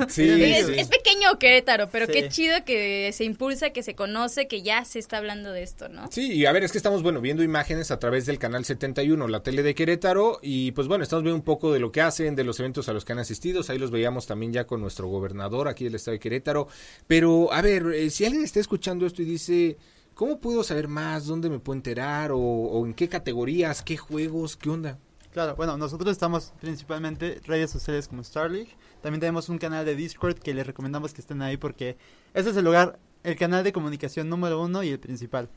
[0.10, 0.74] Sí, es, sí.
[0.78, 2.12] es pequeño Querétaro, pero Sí.
[2.14, 5.90] qué chido que se impulsa, que se conoce, que ya se está hablando de esto,
[5.90, 6.08] ¿no?
[6.12, 9.28] Sí, y a ver, es que estamos, bueno, viendo imágenes a través del canal 71,
[9.28, 12.36] la tele de Querétaro, y pues bueno, estamos viendo un poco de lo que hacen,
[12.36, 15.08] de los eventos a los que han asistido, ahí los veíamos también ya con nuestro
[15.08, 16.68] gobernador aquí del estado de Querétaro,
[17.08, 19.78] pero a ver, eh, si alguien está escuchando esto y dice,
[20.14, 21.26] ¿cómo puedo saber más?
[21.26, 22.32] ¿Dónde me puedo enterar?
[22.32, 23.82] ¿O, o en qué categorías?
[23.82, 24.58] ¿Qué juegos?
[24.58, 25.00] ¿Qué onda?
[25.34, 28.70] Claro, bueno, nosotros estamos principalmente redes sociales como Star League.
[29.02, 31.98] También tenemos un canal de Discord que les recomendamos que estén ahí porque
[32.36, 35.50] ese es el lugar, el canal de comunicación número uno y el principal.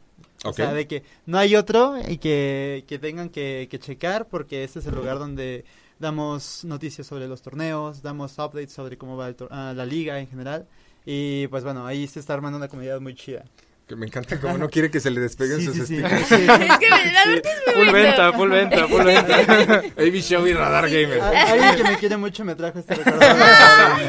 [0.44, 4.64] O sea, de que no hay otro y que, que tengan que, que checar porque
[4.64, 5.66] ese es el lugar donde
[5.98, 10.18] damos noticias sobre los torneos, damos updates sobre cómo va el tor- ah, la liga
[10.18, 10.66] en general.
[11.04, 13.44] Y pues bueno, ahí se está armando una comunidad muy chida.
[13.86, 16.26] Que me encanta como no quiere que se le despeguen Sí, sus sí, stickers.
[16.26, 16.34] Sí.
[16.34, 19.36] Es que la verdad es muy Full venta, full venta, full venta.
[19.96, 21.20] AB Show y Radar Gamer.
[21.20, 23.20] Alguien que me quiere mucho me trajo este recuerdo.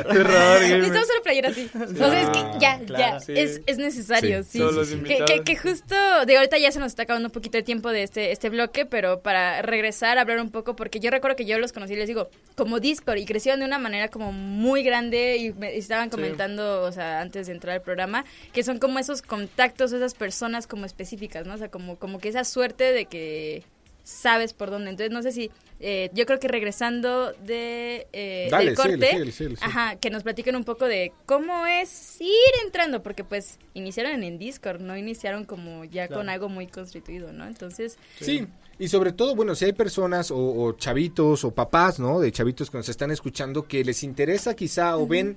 [0.07, 1.69] Necesitamos una playera así.
[1.75, 2.97] O sea, es que ya, claro.
[2.97, 3.33] ya, Sí.
[3.35, 4.59] es, es necesario, Sí,
[5.05, 7.91] Que, que, que justo, de ahorita ya se nos está acabando un poquito el tiempo
[7.91, 11.45] de este, este bloque, pero para regresar a hablar un poco, porque yo recuerdo que
[11.45, 15.37] yo los conocí, les digo, como Discord, y crecieron de una manera como muy grande,
[15.37, 18.97] y me y estaban comentando, o sea, antes de entrar al programa, que son como
[18.99, 21.55] esos contactos, esas personas como específicas, ¿no?
[21.55, 23.63] O sea, como, como que esa suerte de que
[24.07, 24.89] sabes por dónde.
[24.89, 25.51] Entonces, no sé si,
[25.81, 30.09] eh, yo creo que regresando de, eh, Dale, del corte, síguele, síguele, síguele, ajá, que
[30.09, 34.95] nos platiquen un poco de cómo es ir entrando, porque pues iniciaron en Discord, no
[34.95, 37.45] iniciaron como ya con algo muy constituido, ¿no?
[37.45, 38.47] Entonces, Sí,
[38.79, 42.21] y sobre todo, bueno, si hay personas o, o chavitos o papás, ¿no?
[42.21, 45.35] De chavitos que nos están escuchando que les interesa quizá o ven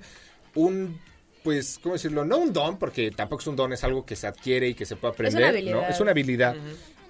[0.55, 0.97] un,
[1.43, 2.25] pues, ¿cómo decirlo?
[2.25, 4.85] No un don, porque tampoco es un don, es algo que se adquiere y que
[4.85, 5.57] se puede aprender, una ¿no?
[5.57, 5.89] habilidad.
[5.89, 6.55] Es una habilidad.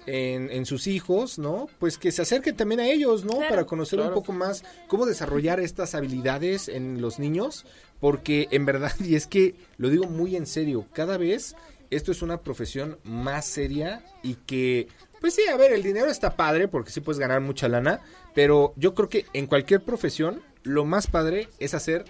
[0.04, 1.68] En, en sus hijos, ¿no?
[1.78, 3.34] Pues que se acerquen también a ellos, ¿no?
[3.34, 3.48] Claro.
[3.48, 7.64] Para conocer un poco más cómo desarrollar estas habilidades en los niños,
[8.00, 11.54] porque en verdad, y es que lo digo muy en serio, cada vez
[11.90, 14.88] esto es una profesión más seria y que,
[15.20, 18.00] pues sí, a ver, el dinero está padre porque sí puedes ganar mucha lana,
[18.34, 22.04] pero yo creo que en cualquier profesión lo más padre es hacer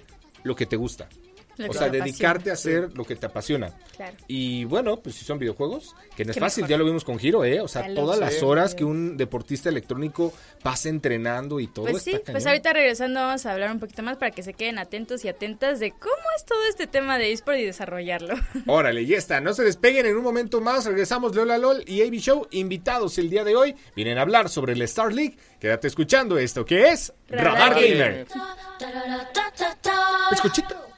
[0.44, 1.08] lo que te gusta.
[1.56, 3.72] Lo O sea, te dedicarte a hacer lo que te apasiona.
[3.96, 4.16] Claro.
[4.26, 6.70] Y bueno, pues si son videojuegos, que no es fácil, mejor.
[6.70, 7.60] ya lo vimos con Giro, ¿eh?
[7.60, 12.18] O sea, todas las horas que un deportista electrónico pasa entrenando y todo Pues está
[12.18, 15.24] sí, pues ahorita regresando vamos a hablar un poquito más para que se queden atentos
[15.24, 18.34] y atentas de cómo es todo este tema de eSport y desarrollarlo.
[18.66, 19.40] Órale, ya está.
[19.40, 20.84] No se despeguen en un momento más.
[20.86, 22.46] Regresamos Lola LOL y AB Show.
[22.50, 23.74] Invitados el día de hoy.
[23.94, 25.36] Vienen a hablar sobre el Star League.
[25.60, 28.26] Quédate escuchando esto que es Radar, Radar Gamer.
[30.32, 30.91] Escuchito.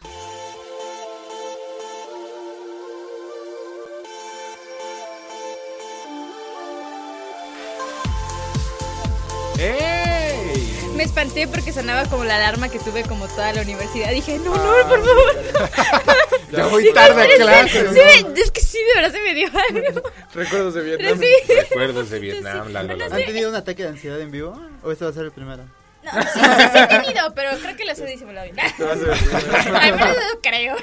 [9.58, 10.92] ¡Ey!
[10.96, 14.10] Me espanté porque sonaba como la alarma que tuve como toda la universidad.
[14.12, 15.70] Dije, no, no, por favor.
[16.52, 17.92] Ya voy tarde a clase.
[17.92, 20.02] Sí, es que sí, de verdad se me dio algo.
[20.34, 21.18] Recuerdos de Vietnam.
[21.18, 21.52] Sí.
[21.52, 23.06] Recuerdos de Vietnam, la Lola.
[23.06, 24.56] ¿Han tenido un ataque de ansiedad en vivo?
[24.84, 25.64] ¿O este va a ser el primero?
[26.04, 26.40] No, sí, sí,
[26.72, 28.58] sí he tenido, pero creo que lo he disimulado bien.
[28.60, 30.76] Al menos eso creo.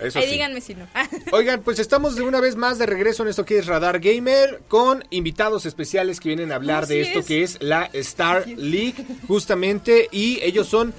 [0.00, 0.32] Eso Ahí sí.
[0.32, 0.86] díganme si no.
[1.32, 4.60] Oigan, pues estamos de una vez más de regreso en esto que es Radar Gamer
[4.68, 7.26] con invitados especiales que vienen a hablar de esto es.
[7.26, 10.92] que es la Star League justamente y ellos son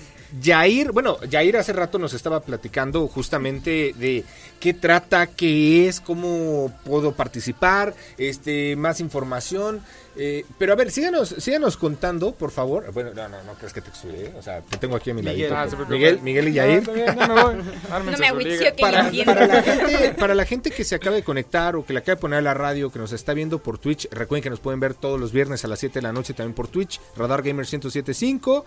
[0.44, 4.24] Jair, bueno, Jair hace rato nos estaba platicando justamente de
[4.60, 9.82] qué trata, qué es, cómo puedo participar, este, más información.
[10.20, 12.92] eh, pero a ver, síganos, síganos contando, por favor.
[12.92, 14.34] Bueno, no, no, no crees que te exude, ¿eh?
[14.38, 15.50] O sea, te tengo aquí a mi Miguel.
[15.52, 15.78] ladito.
[15.78, 15.86] Ah.
[15.90, 16.92] Miguel, Miguel y No, Jair.
[16.92, 17.56] bien, no me voy.
[17.56, 18.72] No me su agüicio liga.
[18.72, 21.94] que para, para la gente, para la gente que se acaba de conectar o que
[21.94, 24.50] le acaba de poner a la radio, que nos está viendo por Twitch, recuerden que
[24.50, 27.00] nos pueden ver todos los viernes a las 7 de la noche también por Twitch,
[27.16, 28.66] Radar Gamer 1075.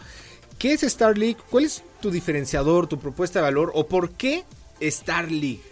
[0.60, 1.38] ¿Qué es Star League?
[1.48, 4.44] ¿Cuál es tu diferenciador, tu propuesta de valor o por qué
[4.78, 5.62] Star League?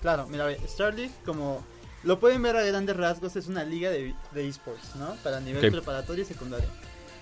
[0.00, 1.64] Claro, mira, Star League, como
[2.02, 5.14] lo pueden ver a grandes rasgos, es una liga de, de esports, ¿no?
[5.22, 6.66] Para nivel preparatorio y secundaria.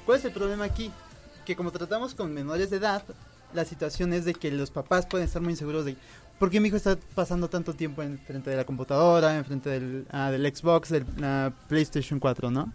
[0.06, 0.90] ¿Cuál es el problema aquí?
[1.44, 3.04] Que como tratamos con menores de edad,
[3.52, 5.96] la situación es de que los papás pueden estar muy inseguros de
[6.40, 9.68] por qué mi hijo está pasando tanto tiempo en frente de la computadora, en frente
[9.68, 12.72] del, ah, del Xbox, del ah, PlayStation 4, ¿no?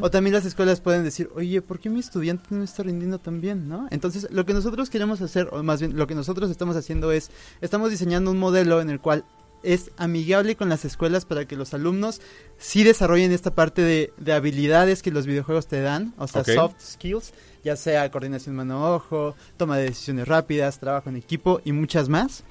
[0.00, 3.40] O también las escuelas pueden decir, oye, ¿por qué mi estudiante no está rindiendo tan
[3.40, 3.88] bien, no?
[3.90, 7.32] Entonces, lo que nosotros queremos hacer, o más bien lo que nosotros estamos haciendo es,
[7.60, 9.24] estamos diseñando un modelo en el cual
[9.62, 12.20] es amigable con las escuelas para que los alumnos
[12.58, 16.80] sí desarrollen esta parte de, de habilidades que los videojuegos te dan, o sea, soft
[16.80, 17.32] skills,
[17.64, 22.44] ya sea coordinación mano-ojo, toma de decisiones rápidas, trabajo en equipo y muchas más.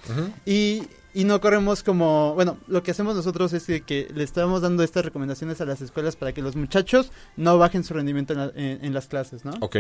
[0.45, 4.61] Y, y no corremos como, bueno, lo que hacemos nosotros es que, que le estamos
[4.61, 8.39] dando estas recomendaciones a las escuelas para que los muchachos no bajen su rendimiento en,
[8.39, 9.51] la- en- en las clases, ¿no?
[9.61, 9.77] Ok.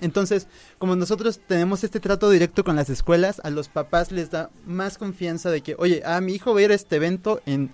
[0.00, 0.46] Entonces,
[0.78, 4.98] como nosotros tenemos este trato directo con las escuelas, a los papás les da más
[4.98, 7.70] confianza de que, oye, ah, mi hijo va a ir a este evento en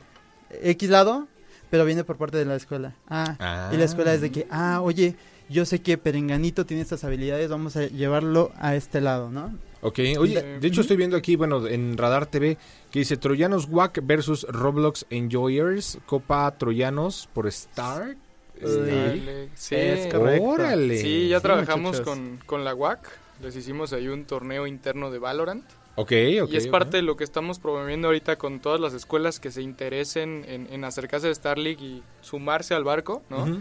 [0.63, 1.29] X lado,
[1.71, 2.95] pero viene por parte de la escuela.
[3.09, 3.71] Ah, Ah.
[3.73, 5.17] y la escuela es de que, ah, oye,
[5.49, 9.53] yo sé que Perenganito tiene estas habilidades, vamos a llevarlo a este lado, ¿no?
[9.85, 12.57] Ok, oye, de hecho estoy viendo aquí, bueno, en Radar TV,
[12.91, 18.17] que dice Troyanos WAC versus Roblox Enjoyers, Copa Troyanos por Star.
[18.61, 20.45] Dale, Sí, Es correcto.
[20.45, 20.97] Órale.
[20.97, 23.01] sí, ya Sí, trabajamos con, con la UAC.
[23.43, 25.65] Les hicimos ahí un torneo interno de Valorant.
[25.97, 26.51] Ok, ok.
[26.53, 29.63] y es parte de lo que estamos promoviendo ahorita con todas las escuelas que se
[29.63, 33.61] interesen en, en acercarse a Star League y sumarse al barco, ¿no?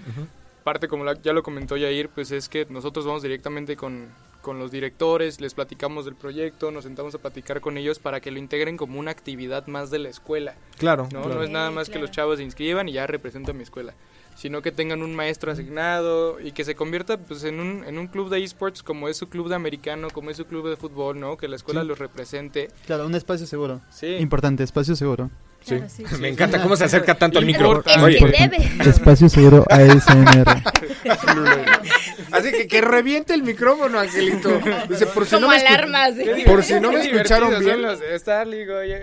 [0.63, 4.07] Parte, como la- ya lo comentó Yair, pues es que nosotros vamos directamente con,
[4.43, 8.29] con los directores, les platicamos del proyecto, nos sentamos a platicar con ellos para que
[8.29, 11.21] lo integren como una actividad más de la escuela, Claro, ¿no?
[11.23, 11.33] claro.
[11.35, 12.07] No es nada más que claro.
[12.07, 13.95] los chavos se inscriban y ya representan mi escuela,
[14.35, 18.07] sino que tengan un maestro asignado y que se convierta pues en un, en un
[18.07, 21.19] club de esports como es su club de americano, como es su club de fútbol,
[21.19, 21.37] ¿no?
[21.37, 21.87] Que la escuela Sí.
[21.87, 22.69] los represente.
[22.85, 23.81] Claro, un espacio seguro.
[23.89, 24.07] Sí.
[24.17, 25.29] Importante, espacio seguro.
[25.65, 25.75] Sí.
[25.75, 26.03] Claro, sí.
[26.19, 27.83] Me encanta cómo se acerca tanto al micro.
[27.85, 28.71] Es Oye, que debe.
[28.89, 30.45] Espacio seguro ASMR.
[32.31, 34.59] así que que reviente el micrófono, Angelito.
[34.89, 36.17] Dice, por si Como no me escu- alarmas.
[36.17, 36.43] ¿eh?
[36.45, 37.81] Por si no me escucharon bien.
[37.81, 38.99] los de Star League, oye.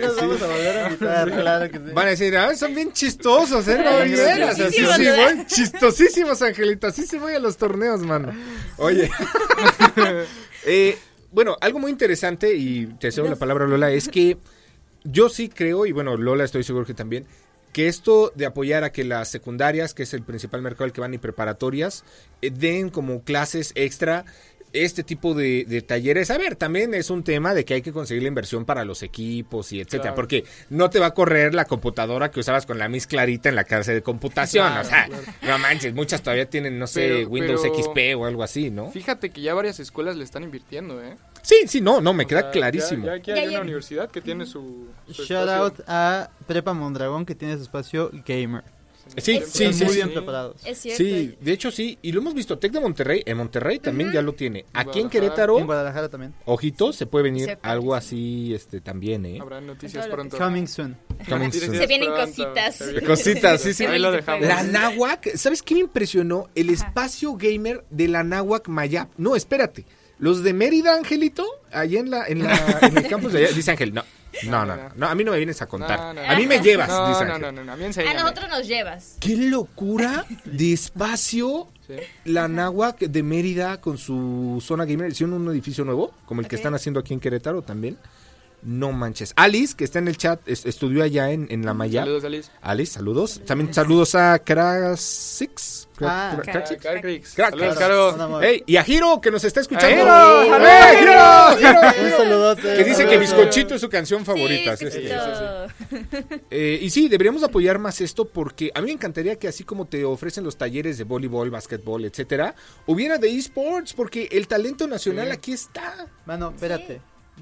[0.00, 1.84] nos vamos a volver a invitar, claro que sí.
[1.92, 3.80] Van a decir, ah, son bien chistosos, ¿eh?
[3.84, 8.00] No Sí, vieras, así chistosísimos, sí voy, chistosísimos, Angelito, así sí voy a los torneos,
[8.02, 8.32] mano.
[8.76, 9.10] Oye,
[10.64, 10.98] eh,
[11.30, 14.36] bueno, algo muy interesante, y te cedo la palabra, Lola, es que
[15.04, 17.26] yo sí creo, y bueno, Lola estoy seguro que también,
[17.72, 21.00] que esto de apoyar a que las secundarias, que es el principal mercado al que
[21.00, 22.04] van y preparatorias,
[22.42, 24.26] eh, den como clases extra
[24.72, 26.30] este tipo de, de talleres.
[26.30, 29.02] A ver, también es un tema de que hay que conseguir la inversión para los
[29.02, 30.14] equipos y etcétera, Claro.
[30.16, 33.54] porque no te va a correr la computadora que usabas con la Miss Clarita en
[33.56, 34.66] la clase de computación.
[34.66, 35.22] Claro, o sea, claro.
[35.42, 38.90] no manches, muchas todavía tienen, no sé, Pero- Windows pero- XP o algo así, ¿no?
[38.90, 41.16] Fíjate que ya varias escuelas le están invirtiendo, ¿eh?
[41.42, 43.04] Sí, sí, no, no, me O queda sea, clarísimo.
[43.06, 45.62] Ya, ya aquí Ya hay una un- universidad que tiene su, su Shout espacio.
[45.64, 48.62] out a Prepa Mondragón que tiene su espacio gamer.
[49.16, 49.98] Sí, Es- sí, Están sí, muy sí.
[49.98, 50.56] bien preparados.
[50.64, 51.02] Es cierto.
[51.02, 54.22] Sí, de hecho sí, y lo hemos visto, Tec de Monterrey, en Monterrey también ya
[54.22, 54.64] lo tiene.
[54.72, 55.10] Aquí en.
[55.10, 56.34] Querétaro, En Guadalajara también.
[56.46, 59.38] ojito, se puede venir algo así este también, ¿eh?
[59.40, 60.38] Habrá noticias Todo lo pronto.
[60.38, 60.96] Coming soon.
[61.28, 61.76] Coming soon.
[61.76, 62.74] Se vienen pronto, cositas.
[62.76, 63.84] se vienen Cositas, sí, sí.
[63.84, 64.46] Ahí lo dejamos.
[64.46, 66.48] La Náhuac, ¿sabes qué me impresionó?
[66.54, 66.86] El Ajá.
[66.86, 69.10] espacio gamer de la Náhuac Mayap.
[69.18, 69.84] No, espérate.
[70.18, 73.72] Los de Mérida, Angelito, allá en la, en la, en el campus de allá, dice
[73.72, 74.04] Ángel, no.
[74.48, 75.98] No, no, no, no, a mí no me vienes a contar.
[75.98, 77.42] No, no, a mí me llevas, No, dice no, Ángel.
[77.42, 78.14] no, no, no, a mí A enséñame.
[78.20, 79.16] nosotros nos llevas.
[79.20, 81.94] Qué locura de espacio Sí.
[82.26, 85.10] la Náhuac de Mérida con su zona gamer.
[85.10, 87.98] Hicieron un edificio nuevo, como el que están haciendo aquí en Querétaro también.
[88.64, 89.32] No manches.
[89.36, 92.02] Alice, que está en el chat, es- estudió allá en, en la Maya.
[92.02, 92.50] Saludos, Alice.
[92.60, 93.40] Alice, saludos.
[93.44, 95.88] También saludos a Crasix.
[96.00, 96.82] Ah, Cra- Craxix.
[96.82, 97.34] Car- Carcrix.
[97.34, 97.94] Crack, Saludos, claro.
[97.94, 98.10] Caro.
[98.12, 98.44] Son amor.
[98.44, 99.96] Ey, y a Giro, que nos está escuchando.
[99.96, 102.04] Giro!
[102.04, 102.74] Un saludote.
[102.76, 103.18] Que dice que.
[103.18, 104.76] Bizcochito es su canción favorita.
[104.76, 105.08] Sí, sí.
[106.50, 109.86] Eh, y sí, deberíamos apoyar más esto porque a mí me encantaría que así como
[109.86, 112.54] te ofrecen los talleres de voleibol, básquetbol, etcétera,
[112.86, 115.32] hubiera de esports porque el talento nacional Sí.
[115.32, 116.06] aquí está.
[116.26, 117.00] Mano, espérate.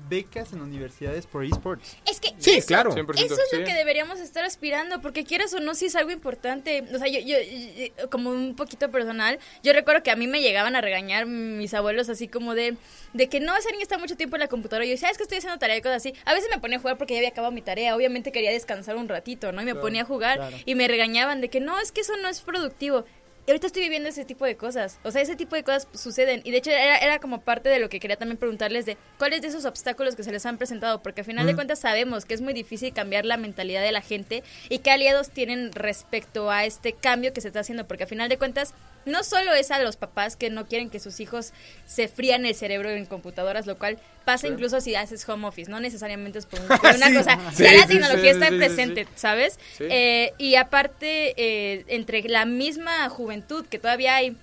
[0.09, 1.96] Becas en universidades por esports.
[2.09, 2.92] Es que Sí, eso, claro.
[2.92, 3.57] 100%, eso es sí.
[3.59, 6.85] lo que deberíamos estar aspirando, porque quieras o no, si es algo importante.
[6.94, 10.40] O sea, yo, yo, yo- como un poquito personal, yo recuerdo que a mí me
[10.40, 12.76] llegaban a regañar mis abuelos así como de,
[13.14, 14.85] de que no, esa niña está mucho tiempo en la computadora.
[14.87, 16.14] Y yo, ¿sabes que estoy haciendo tarea y cosas así?
[16.24, 17.96] A veces me ponía a jugar porque ya había acabado mi tarea.
[17.96, 19.61] Obviamente quería descansar un ratito, ¿no?
[19.61, 20.57] Y me ponía a jugar claro.
[20.64, 23.05] y me regañaban de que no, es que eso no es productivo.
[23.46, 24.98] Y ahorita estoy viviendo ese tipo de cosas.
[25.03, 26.42] O sea, ese tipo de cosas suceden.
[26.44, 29.42] Y de hecho era, era como parte de lo que quería también preguntarles de cuáles
[29.42, 31.03] de esos obstáculos que se les han presentado.
[31.03, 34.03] Porque al final de cuentas sabemos que es muy difícil cambiar la mentalidad de la
[34.03, 37.87] gente y qué aliados tienen respecto a este cambio que se está haciendo.
[37.88, 38.74] Porque al final de cuentas
[39.07, 41.53] no solo es a los papás que no quieren que sus hijos
[41.87, 45.80] se frían el cerebro en computadoras, lo cual pasa incluso si haces home office, no
[45.80, 49.06] necesariamente es por, un- por una Sí, cosa, sí, ya la tecnología sí, está presente,
[49.14, 49.59] ¿sabes?
[49.80, 54.37] Eh, y aparte, eh, entre la misma juventud, que todavía hay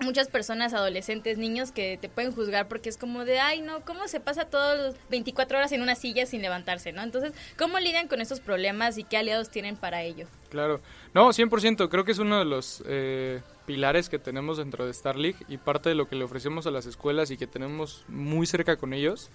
[0.00, 4.08] muchas personas, adolescentes, niños que te pueden juzgar porque es como de, ay, no, ¿cómo
[4.08, 7.02] se pasa todos los 24 horas en una silla sin levantarse, no?
[7.02, 10.26] Entonces, ¿cómo lidian con estos problemas y qué aliados tienen para ello?
[10.48, 10.80] Claro.
[11.12, 11.90] No, 100%.
[11.90, 15.56] Creo que es uno de los eh, pilares que tenemos dentro de Star League y
[15.56, 18.92] parte de lo que le ofrecemos a las escuelas y que tenemos muy cerca con
[18.92, 19.30] ellos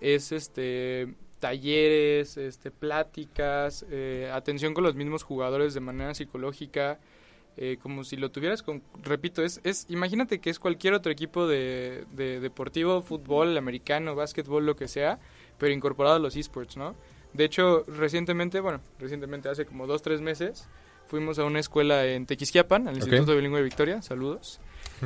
[0.00, 7.00] es este talleres, este pláticas, eh, atención con los mismos jugadores de manera psicológica,
[7.56, 11.48] eh, como si lo tuvieras con, repito, es, es, imagínate que es cualquier otro equipo
[11.48, 15.18] de, de deportivo, fútbol, americano, básquetbol, lo que sea,
[15.58, 16.94] pero incorporado a los esports, ¿no?
[17.32, 20.68] De hecho, recientemente, bueno, recientemente, hace como dos, tres meses,
[21.12, 24.60] fuimos a una escuela en Tequisquiapan, al Instituto Bilingüe de Victoria, saludos,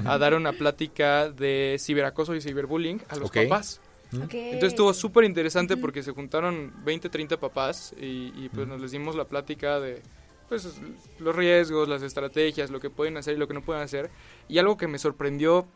[0.05, 3.39] a dar una plática de ciberacoso y ciberbullying a los Ok.
[3.43, 3.81] papás.
[4.13, 8.93] Entonces estuvo súper interesante porque se juntaron 20, 30 papás y, y, pues nos les
[8.93, 10.01] dimos la plática de
[10.49, 10.81] pues
[11.19, 14.09] los riesgos, las estrategias, lo que pueden hacer y lo que no pueden hacer.
[14.49, 15.67] Y algo que me sorprendió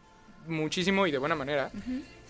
[0.46, 1.72] muchísimo y de buena manera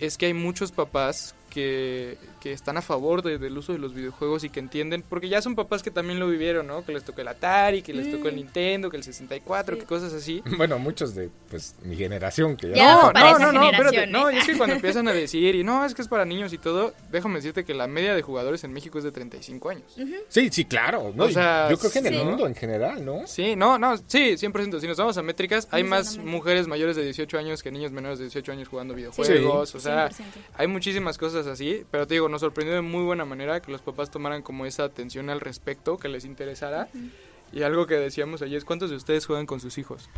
[0.00, 3.92] es que hay muchos papás que, que están a favor de- del uso de los
[3.92, 6.84] videojuegos y que entienden, porque ya son papás que también lo vivieron, ¿no?
[6.84, 9.80] Que les tocó el Atari, que les tocó el Nintendo, que el 64, Sí.
[9.80, 10.42] que cosas así.
[10.56, 12.76] Bueno, muchos de pues mi generación que ya.
[12.76, 14.02] Ya para esa no, generación, espérate.
[14.04, 14.06] ¿eh?
[14.12, 16.52] No, y es que cuando empiezan a decir, y no, es que es para niños
[16.52, 19.96] y todo, déjame decirte que la media de jugadores en México es de 35 años.
[20.28, 21.12] Sí, sí, claro.
[21.16, 21.24] ¿no?
[21.24, 23.26] O sea, yo creo que en el mundo en general, ¿no?
[23.26, 24.78] Sí, no, no, sí, 100%.
[24.78, 28.18] Si nos vamos a métricas, hay más mujeres mayores de 18 años que niños menores
[28.20, 29.74] de 18 años jugando videojuegos.
[29.74, 30.24] O sea, 100%.
[30.56, 33.80] hay muchísimas cosas así, pero te digo, nos sorprendió de muy buena manera que los
[33.82, 36.88] papás tomaran como esa atención al respecto, que les interesara.
[37.52, 40.08] Y algo que decíamos ayer es, ¿cuántos de ustedes juegan con sus hijos?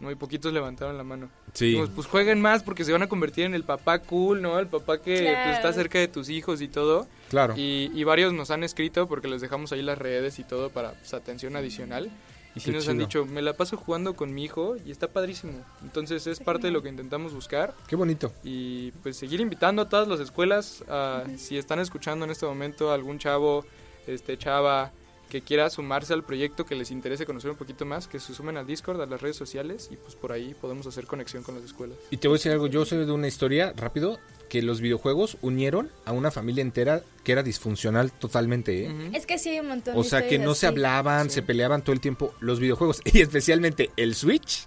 [0.00, 1.28] No, y poquitos levantaron la mano.
[1.52, 1.66] Sí.
[1.66, 4.58] Dijimos, pues jueguen más porque se van a convertir en el papá cool, ¿no?
[4.58, 5.50] El papá que pues, Claro.
[5.52, 7.06] está cerca de tus hijos y todo.
[7.28, 7.52] Claro.
[7.54, 10.92] Y, y varios nos han escrito porque les dejamos ahí las redes y todo para
[10.92, 12.10] pues, atención adicional.
[12.54, 15.64] Y sí nos han dicho, me la paso jugando con mi hijo y está padrísimo.
[15.82, 18.32] Entonces es parte de lo que intentamos buscar Qué bonito.
[18.42, 22.92] y pues seguir invitando a todas las escuelas a, si están escuchando en este momento
[22.92, 23.64] algún chavo,
[24.06, 24.92] este chava
[25.28, 28.56] que quiera sumarse al proyecto, que les interese conocer un poquito más, que se sumen
[28.56, 31.64] al Discord, a las redes sociales y pues por ahí podemos hacer conexión con las
[31.64, 31.96] escuelas.
[32.10, 34.18] Y te voy a decir algo, yo soy de una historia rápido
[34.50, 39.10] que los videojuegos unieron a una familia entera que era disfuncional totalmente, ¿eh?
[39.14, 41.36] Es que sí hay un montón O de sea, que no se hablaban, Sí.
[41.36, 44.66] se peleaban todo el tiempo los videojuegos y especialmente el Switch,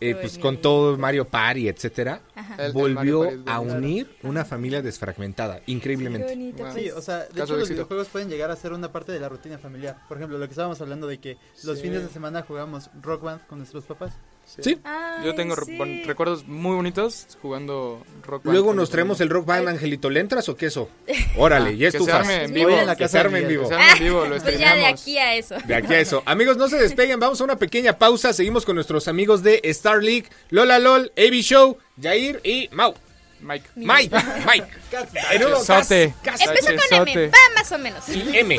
[0.00, 2.66] eh, pues con todo Mario Party, etcétera, Ajá.
[2.66, 6.28] el- volvió Party a unir una familia desfragmentada, increíblemente.
[6.28, 6.72] bonito, Wow.
[6.72, 6.84] pues.
[6.84, 9.10] Sí, o sea, de Caso hecho de los videojuegos pueden llegar a ser una parte
[9.10, 9.98] de la rutina familiar.
[10.06, 11.82] Por ejemplo, lo que estábamos hablando de que los Sí.
[11.82, 14.12] fines de semana jugamos Rock Band con nuestros papás.
[14.60, 14.78] Sí.
[14.84, 15.76] Ay, Yo tengo re- sí.
[15.76, 20.20] bon- recuerdos muy bonitos jugando Rock Band Luego nos traemos el Rock Band Angelito, ¿le
[20.20, 20.88] entras o queso?
[21.36, 22.14] Órale, ya Ah, que se estufas.
[22.20, 22.70] arme en Voy vivo.
[22.70, 23.62] en la Que casa se de arme en vivo.
[23.64, 25.54] Que se arme en vivo, lo Pues ya de aquí a eso.
[25.66, 26.22] De aquí a eso.
[26.26, 27.20] Amigos, no se despeguen.
[27.20, 28.32] Vamos a una pequeña pausa.
[28.32, 32.94] Seguimos con nuestros amigos de Star League, Lola LOL, AB Show, Jair y Mau.
[33.40, 33.68] Mike.
[33.76, 34.66] Mike, Mike.
[36.40, 37.08] Empezó con.
[37.08, 38.08] M, va más o menos.
[38.08, 38.56] y M.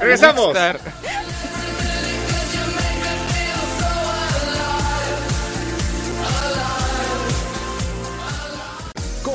[0.00, 0.56] Regresamos.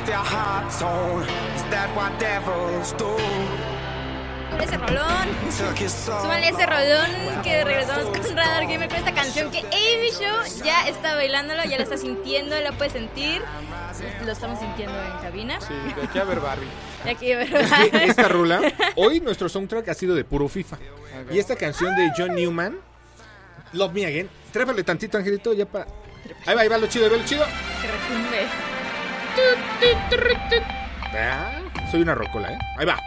[0.00, 1.22] Left your heart torn.
[1.56, 3.18] Is that what devils do?
[4.58, 5.28] Ese rolón.
[5.52, 10.88] Súbale ese rolón que regresamos con Radar Gamer con esta canción que Amy Show ya
[10.88, 13.42] está bailándolo, ya lo está sintiendo, lo puede sentir.
[14.24, 15.60] Lo estamos sintiendo en cabina.
[15.60, 16.66] Sí, de aquí a ver Barbie.
[17.04, 18.62] Y aquí, Es que esta rula,
[18.96, 20.78] hoy nuestro soundtrack ha sido de puro FIFA.
[21.30, 22.78] Y esta canción de John Newman,
[23.74, 25.86] Love Me Again, trépale tantito, Angelito, ya para.
[26.46, 27.44] Ahí va, ahí va lo chido, ahí va lo chido.
[27.44, 28.69] que retumbe.
[31.12, 32.58] Ah, soy una rocola, ¿eh?
[32.78, 32.98] Ahí va.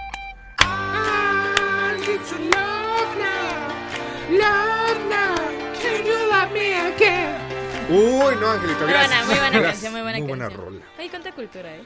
[7.89, 9.09] Uy, no, Angelito, Muy gracias.
[9.09, 9.71] buena, muy buena Gracias.
[9.71, 10.49] canción, muy buena Muy canción.
[10.49, 10.85] buena rola.
[10.97, 11.83] Ay, cuánta cultura, ¿eh?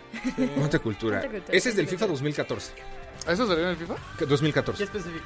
[0.55, 1.19] Cuánta cultura.
[1.19, 2.13] Cuánta cultura, Ese es del cuánta FIFA cultura.
[2.13, 2.71] 2014.
[3.27, 3.95] ¿Eso salió en el FIFA?
[4.17, 4.77] Que- 2014.
[4.77, 5.25] ¿Qué específico?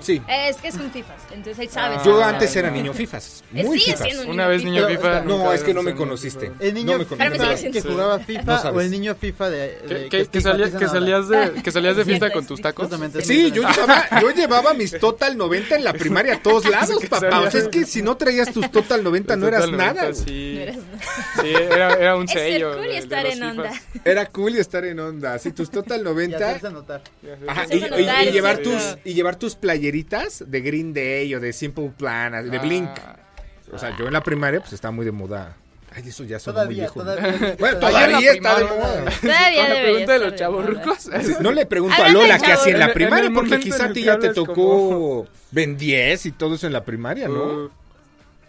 [0.00, 0.22] Sí.
[0.28, 1.96] Es que es un FIFA, entonces él sabe.
[1.98, 3.42] Ah, Yo antes era niño FIFAs.
[3.50, 4.24] Muy sigue FIFAs.
[4.24, 5.20] un Una vez niño FIFA.
[5.22, 6.50] No, es que no me conociste.
[6.50, 6.64] FIFA.
[6.64, 8.84] El niño No me sigue que jugaba No FIFA o sabes.
[8.84, 11.72] el niño FIFA de, de Que, que- que FIFA salía- dicen que salías de, que
[11.72, 12.62] salías de fiesta con tus sí.
[12.62, 12.88] tacos.
[13.22, 17.40] Sí, yo llevaba, yo llevaba mis Total 90 en la primaria a todos lados, papá.
[17.40, 20.14] O sea, es que si no traías tus Total 90 no eras Total 90, nada.
[20.14, 20.76] Sí, No eras-
[21.42, 22.72] sí era, era un sello.
[22.74, 23.72] cool de- de estar en onda.
[23.72, 24.06] FIFAs.
[24.06, 25.38] Era cool y estar en onda.
[25.38, 27.02] Si tus Total Y 90 hacerse notar.
[27.48, 32.50] Ajá, y, llevar tus y llevar tus playeritas de Green Day o de Simple Plan,
[32.50, 32.88] de Blink.
[33.04, 33.16] Ah,
[33.72, 35.56] O sea, yo en la primaria pues estaba muy de moda.
[35.92, 37.02] Ay, eso ya son muy viejos.
[37.02, 37.56] todavía.
[37.58, 39.04] Bueno, Todavía todavía está de moda.
[39.20, 40.80] Todavía Con la debería pregunta de los chavos moda.
[40.84, 40.98] rucos.
[41.26, 43.92] Sí, No le pregunto a Lola qué hacía en la primaria, en porque quizá a
[43.92, 47.42] ti ya te tocó como- Ben 10 y todo eso en la primaria, ¿no?
[47.44, 47.70] Uh,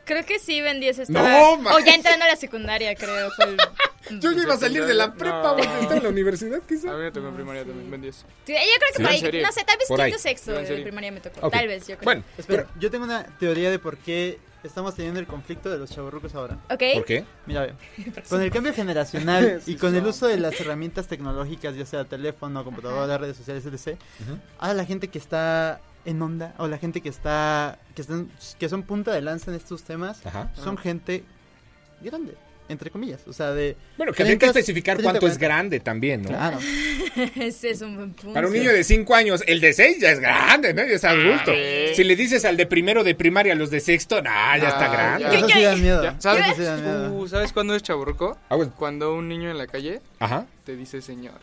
[0.05, 1.29] Creo que sí, Ben 10 estaba.
[1.29, 3.29] No, o ya entrando a la secundaria, creo.
[3.31, 3.57] Fue el-
[4.19, 5.13] Yo ya iba a salir de la No.
[5.15, 6.91] prepa, güey, estaba en la universidad a quizá.
[6.93, 8.15] mí me tocó en primaria también, Ben 10.
[8.15, 9.01] Sí, yo creo que ¿Sí?
[9.03, 10.11] por ahí, no sé, tal vez Por ahí.
[10.11, 11.49] quinto sexto ¿En de primaria me tocó.
[11.49, 12.05] Tal vez, yo creo.
[12.05, 15.89] Bueno, Espera, yo tengo una teoría de por qué estamos teniendo el conflicto de los
[15.91, 16.57] chavorrucos ahora.
[16.71, 16.83] ¿Ok?
[16.95, 17.23] ¿por qué?
[17.45, 17.73] Mira, ve.
[18.29, 22.63] Con el cambio generacional y con el uso de las herramientas tecnológicas, ya sea teléfono,
[22.63, 23.99] computadora, redes sociales, etc.
[24.59, 28.29] Ahora la gente que está en onda o la gente que está que están
[28.59, 30.51] que son punta de lanza en estos temas Ajá.
[30.55, 31.23] son gente
[32.01, 32.35] grande,
[32.69, 35.45] entre comillas, o sea, de Bueno, que habría que 30, especificar 30, cuánto es 40.
[35.47, 36.29] grande también, ¿no?
[36.29, 36.57] Claro.
[37.35, 38.33] Ese es un buen punto.
[38.33, 40.81] Para un niño de 5 años, el de 6 ya es grande, ¿no?
[40.83, 41.51] Ya es adulto.
[41.51, 41.93] sí.
[41.95, 44.91] Si le dices al de primero de primaria, los de sexto, nah, ya está Ah,
[44.93, 45.23] grande.
[45.25, 45.33] ya.
[45.37, 46.03] Eso sí da miedo.
[46.03, 46.45] Ya, ¿sabes?
[46.47, 47.13] Eso sí da miedo.
[47.13, 48.37] Uh, ¿Sabes cuándo es chaburruco?
[48.49, 48.73] Ah, bueno.
[48.77, 50.47] Cuando un niño en la calle Ajá.
[50.63, 51.39] te dice señor.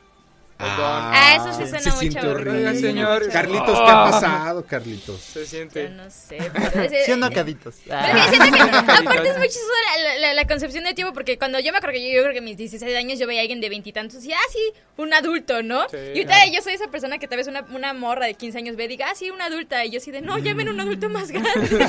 [0.61, 2.80] Ah, eso sí suena se muy siente horrible.
[2.80, 3.28] Señor.
[3.30, 5.20] Carlitos, ¿qué ha pasado, Carlitos?
[5.20, 5.88] Se Yo siente.
[5.90, 6.38] no sé.
[6.52, 7.76] pero ese- Sí o no, caditos.
[7.86, 11.38] Pero sí, siento que aparte es muy chistoso la, la- la concepción de tiempo porque
[11.38, 13.40] cuando yo me acuerdo que yo, yo creo que a mis 16 años yo veía
[13.40, 15.88] a alguien de veintitantos y ah sí, un adulto, ¿no?
[15.90, 15.96] Sí.
[15.96, 18.76] y ahorita yo soy esa persona que tal vez una, una morra de 15 años
[18.76, 21.09] ve y diga, ah sí, una adulta y yo así de, no, llamen un adulto
[21.09, 21.86] más grande.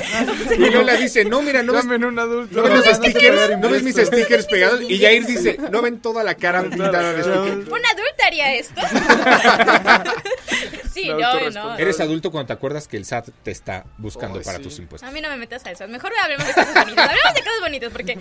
[0.56, 2.56] Y Lola dice, no, mira, no ves, Llamen un adulto.
[2.56, 4.80] no ves no se stickers, no ves mis stickers pegados.
[4.82, 7.68] Y Jair dice, no ven toda la cara pintada de stickers.
[7.68, 8.80] un adulto haría esto.
[10.92, 11.78] sí, no, no.
[11.78, 14.64] Eres adulto cuando te acuerdas que el SAT te está buscando Oh, para sí.
[14.64, 15.08] tus impuestos.
[15.08, 15.86] A mí no me metas a eso.
[15.88, 17.08] Mejor hablemos de cosas bonitas.
[17.08, 18.18] Hablemos de cosas bonitas porque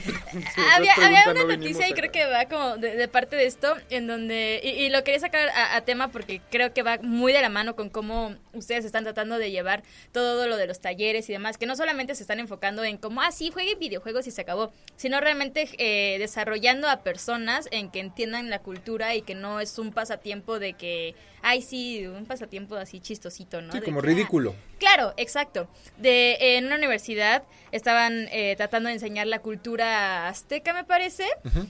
[0.76, 0.94] había,
[1.30, 4.60] una no noticia y creo que va como de, de parte de esto en donde
[4.64, 7.50] y, y lo quería sacar a, a tema porque creo que va muy de la
[7.50, 11.58] mano con cómo ustedes están tratando de llevar todo lo de los talleres y demás
[11.58, 14.72] que no solamente se están enfocando en como ah sí jueguen videojuegos y se acabó
[14.96, 19.78] sino realmente eh, desarrollando a personas en que entiendan la cultura y que no es
[19.80, 20.29] un pasatiempo
[20.60, 24.56] de que ay sí un pasatiempo así chistosito no Sí, De como que, ah, ridículo.
[24.78, 25.68] Claro, exacto.
[25.98, 31.26] De, en una universidad estaban eh, tratando de enseñar la cultura azteca, me parece,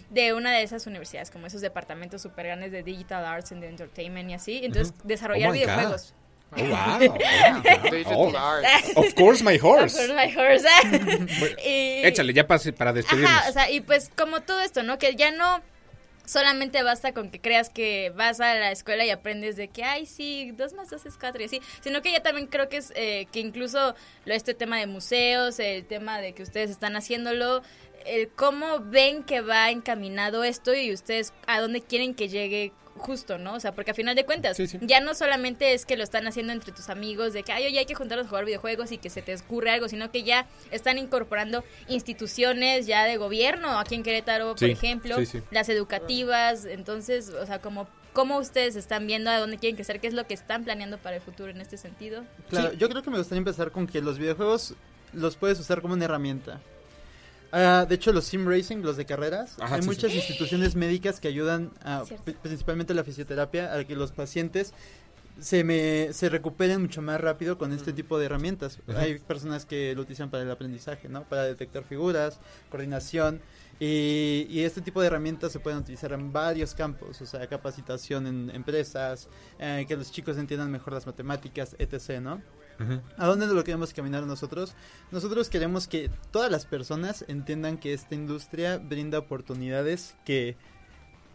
[0.10, 4.30] de una de esas universidades, como esos departamentos super grandes de Digital Arts and Entertainment
[4.30, 4.62] y así.
[4.64, 5.60] Entonces, desarrollar Oh God.
[5.60, 6.14] videojuegos.
[6.52, 7.00] Oh, wow.
[7.92, 8.68] Digital Oh, Arts.
[8.96, 9.96] Of course, my Of horse.
[9.98, 10.66] course, my horse.
[11.66, 13.30] Y- Échale, ya para, para despedirnos.
[13.32, 14.98] Ajá, o sea, y pues como todo esto, ¿no?
[14.98, 15.62] Que ya no
[16.30, 20.06] solamente basta con que creas que vas a la escuela y aprendes de que, ay,
[20.06, 22.94] sí, dos más dos es cuatro y así, sino que ya también creo que es
[22.96, 27.64] eh, que incluso lo, este tema de museos, el tema de que ustedes están haciéndolo,
[28.06, 33.38] el cómo ven que va encaminado esto y ustedes a dónde quieren que llegue justo,
[33.38, 33.54] ¿no?
[33.54, 34.78] O sea, porque a final de cuentas, Sí, sí.
[34.82, 37.80] ya no solamente es que lo están haciendo entre tus amigos, de que, ay, oye,
[37.80, 40.48] hay que juntarnos a jugar videojuegos y que se te ocurre algo, sino que ya
[40.70, 45.42] están incorporando instituciones ya de gobierno, aquí en Querétaro, por Sí, ejemplo, sí, sí.
[45.52, 50.08] las educativas, entonces, o sea, como cómo ustedes están viendo a dónde quieren crecer, qué
[50.08, 52.26] es lo que están planeando para el futuro en este sentido.
[52.50, 54.74] Claro, yo creo que me gustaría empezar con que los videojuegos
[55.14, 56.60] los puedes usar como una herramienta.
[57.52, 61.20] Ah, de hecho, los sim racing, los de carreras, Ajá, hay sí, muchas instituciones médicas
[61.20, 62.04] que ayudan, a,
[62.42, 64.74] principalmente la fisioterapia, a que los pacientes
[65.40, 68.80] se, me, se recuperen mucho más rápido con este tipo de herramientas.
[68.96, 71.24] Hay personas que lo utilizan para el aprendizaje, ¿no?
[71.24, 72.40] Para detectar figuras,
[72.70, 73.42] coordinación.
[73.80, 78.28] Y, y este tipo de herramientas se pueden utilizar en varios campos, o sea, capacitación
[78.28, 82.42] en empresas, eh, que los chicos entiendan mejor las matemáticas, etc., ¿no?
[83.18, 84.74] ¿A dónde lo queremos caminar nosotros?
[85.12, 90.56] Nosotros queremos que todas las personas entiendan que esta industria brinda oportunidades que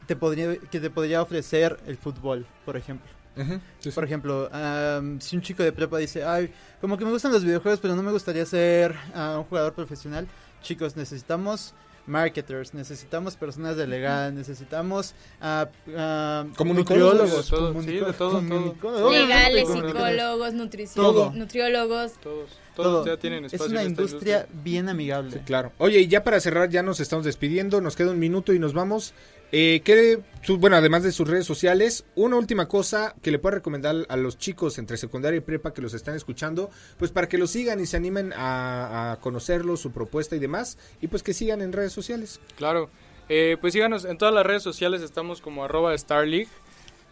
[0.06, 3.10] te podría, que te podría ofrecer el fútbol, por ejemplo.
[3.36, 3.90] Ujú, sí, sí.
[3.90, 7.44] Por ejemplo, am, si un chico de prepa dice, ay, como que me gustan los
[7.44, 10.28] videojuegos, pero no me gustaría ser ah, un jugador profesional,
[10.62, 11.74] chicos, necesitamos
[12.06, 17.48] marketers, necesitamos personas de legal, necesitamos ah, ah, Comunicólogos.
[17.48, 18.32] todo, comunico- sí, de todo, todo.
[18.48, 21.32] comunicólogos, Legales, psicólogos, nutrici- Todo.
[21.32, 22.12] nutriólogos.
[22.22, 23.06] Todos, todos Todo.
[23.06, 25.40] ya tienen Es espacio una en esta industria bien amigable.
[25.46, 25.72] Claro.
[25.78, 27.80] Oye, y ya para cerrar, ya nos estamos despidiendo.
[27.80, 29.14] Nos queda un minuto y nos vamos.
[29.52, 33.56] Eh, ¿qué- su- bueno, además de sus redes sociales, una última cosa que le pueda
[33.56, 37.38] recomendar a los chicos entre secundaria y prepa que los están escuchando, pues para que
[37.38, 41.34] los sigan y se animen a, a conocerlos, su propuesta y demás, y pues que
[41.34, 42.40] sigan en redes sociales.
[42.56, 42.90] Claro.
[43.28, 46.48] Eh, pues síganos en todas las redes sociales, estamos como arroba StarLeague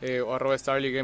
[0.02, 1.02] eh, o arroba StarLeague.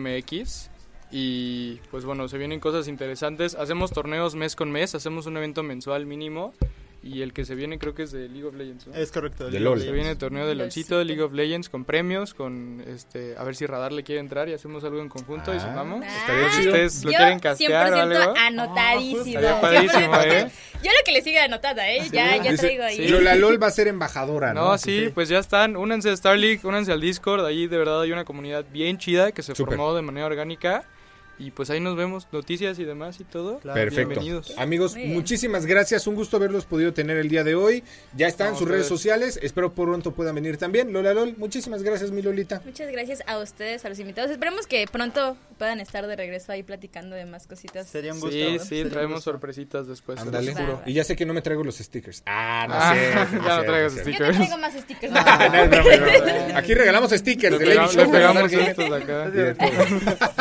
[1.10, 3.54] Y pues bueno, se vienen cosas interesantes.
[3.54, 6.52] Hacemos torneos mes con mes, hacemos un evento mensual mínimo.
[7.00, 8.88] Y el que se viene creo que es de League of Legends.
[8.88, 8.94] ¿no?
[8.94, 9.48] Es correcto.
[9.48, 9.80] De LOL.
[9.80, 10.98] Se viene el torneo de Lolcito.
[10.98, 14.48] De League of Legends con premios, con este, a ver si Radar le quiere entrar
[14.48, 15.60] y hacemos algo en conjunto y Ah.
[15.60, 16.04] sumamos.
[16.04, 18.34] Estaría Si ustedes lo Yo quieren castear o 100% algo.
[18.36, 19.20] anotadísimo.
[19.26, 20.32] Estaría padrísimo, 100%.
[20.48, 20.50] ¿eh?
[20.82, 22.08] Yo lo que le siga anotada, ¿eh?
[22.12, 22.96] Ya, ya Dice- traigo ahí.
[22.96, 23.08] sí.
[23.08, 24.64] Lola LOL va a ser embajadora, ¿no?
[24.70, 25.76] No, sí, pues ya están.
[25.76, 27.44] Únanse a Star League, únanse al Discord.
[27.46, 30.84] Ahí de verdad hay una comunidad bien chida que se formó de manera orgánica.
[31.40, 33.60] Y pues ahí nos vemos, noticias y demás y todo.
[33.60, 33.78] Claro.
[33.80, 34.08] Perfecto.
[34.08, 34.54] Bienvenidos.
[34.58, 36.06] Amigos, muchísimas gracias.
[36.08, 37.84] Un gusto haberlos podido tener el día de hoy.
[38.16, 39.38] Ya están sus redes sociales.
[39.40, 40.92] Espero pronto puedan venir también.
[40.92, 42.60] Lola LOL, muchísimas gracias, mi Lolita.
[42.64, 44.32] Muchas gracias a ustedes, a los invitados.
[44.32, 47.86] Esperemos que pronto puedan estar de regreso ahí platicando de más cositas.
[47.86, 48.34] Sería un gusto.
[48.34, 48.58] Sí, ¿no?
[48.64, 49.30] sí, Sería traemos gusto.
[49.30, 50.18] sorpresitas después.
[50.20, 50.52] Ándale.
[50.54, 50.82] juro.
[50.86, 52.22] Y ya sé que no me traigo los stickers.
[52.26, 53.36] Ah, no Ah, sé.
[53.46, 54.30] ya no traigas Yo stickers.
[54.30, 55.12] te traigo más stickers.
[56.56, 58.04] Aquí regalamos stickers Le, de Lady pegamos- Show.
[58.04, 59.30] le pegamos estos acá.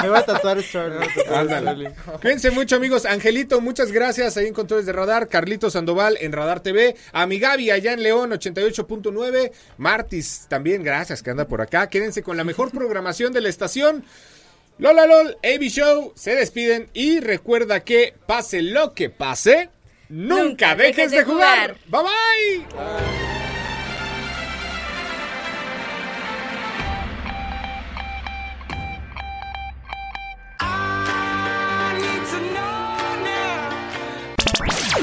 [0.01, 0.86] Me voy a tatuar Star
[1.33, 1.93] Ándale.
[2.21, 3.05] Cuídense mucho, amigos.
[3.05, 5.27] Angelito, muchas gracias ahí en Controles de Radar.
[5.27, 6.95] Carlito Sandoval en Radar TV.
[7.11, 9.51] A mi Gaby allá en León, 88.9.
[9.77, 11.89] Martis también, gracias que anda por acá.
[11.89, 14.03] Quédense con la mejor programación de la estación.
[14.79, 19.69] Lola LOL, AB Show, se despiden y recuerda que pase lo que pase,
[20.07, 21.77] nunca, Nunca dejes, dejes de de jugar.
[21.89, 22.03] jugar.
[22.05, 23.46] Bye bye.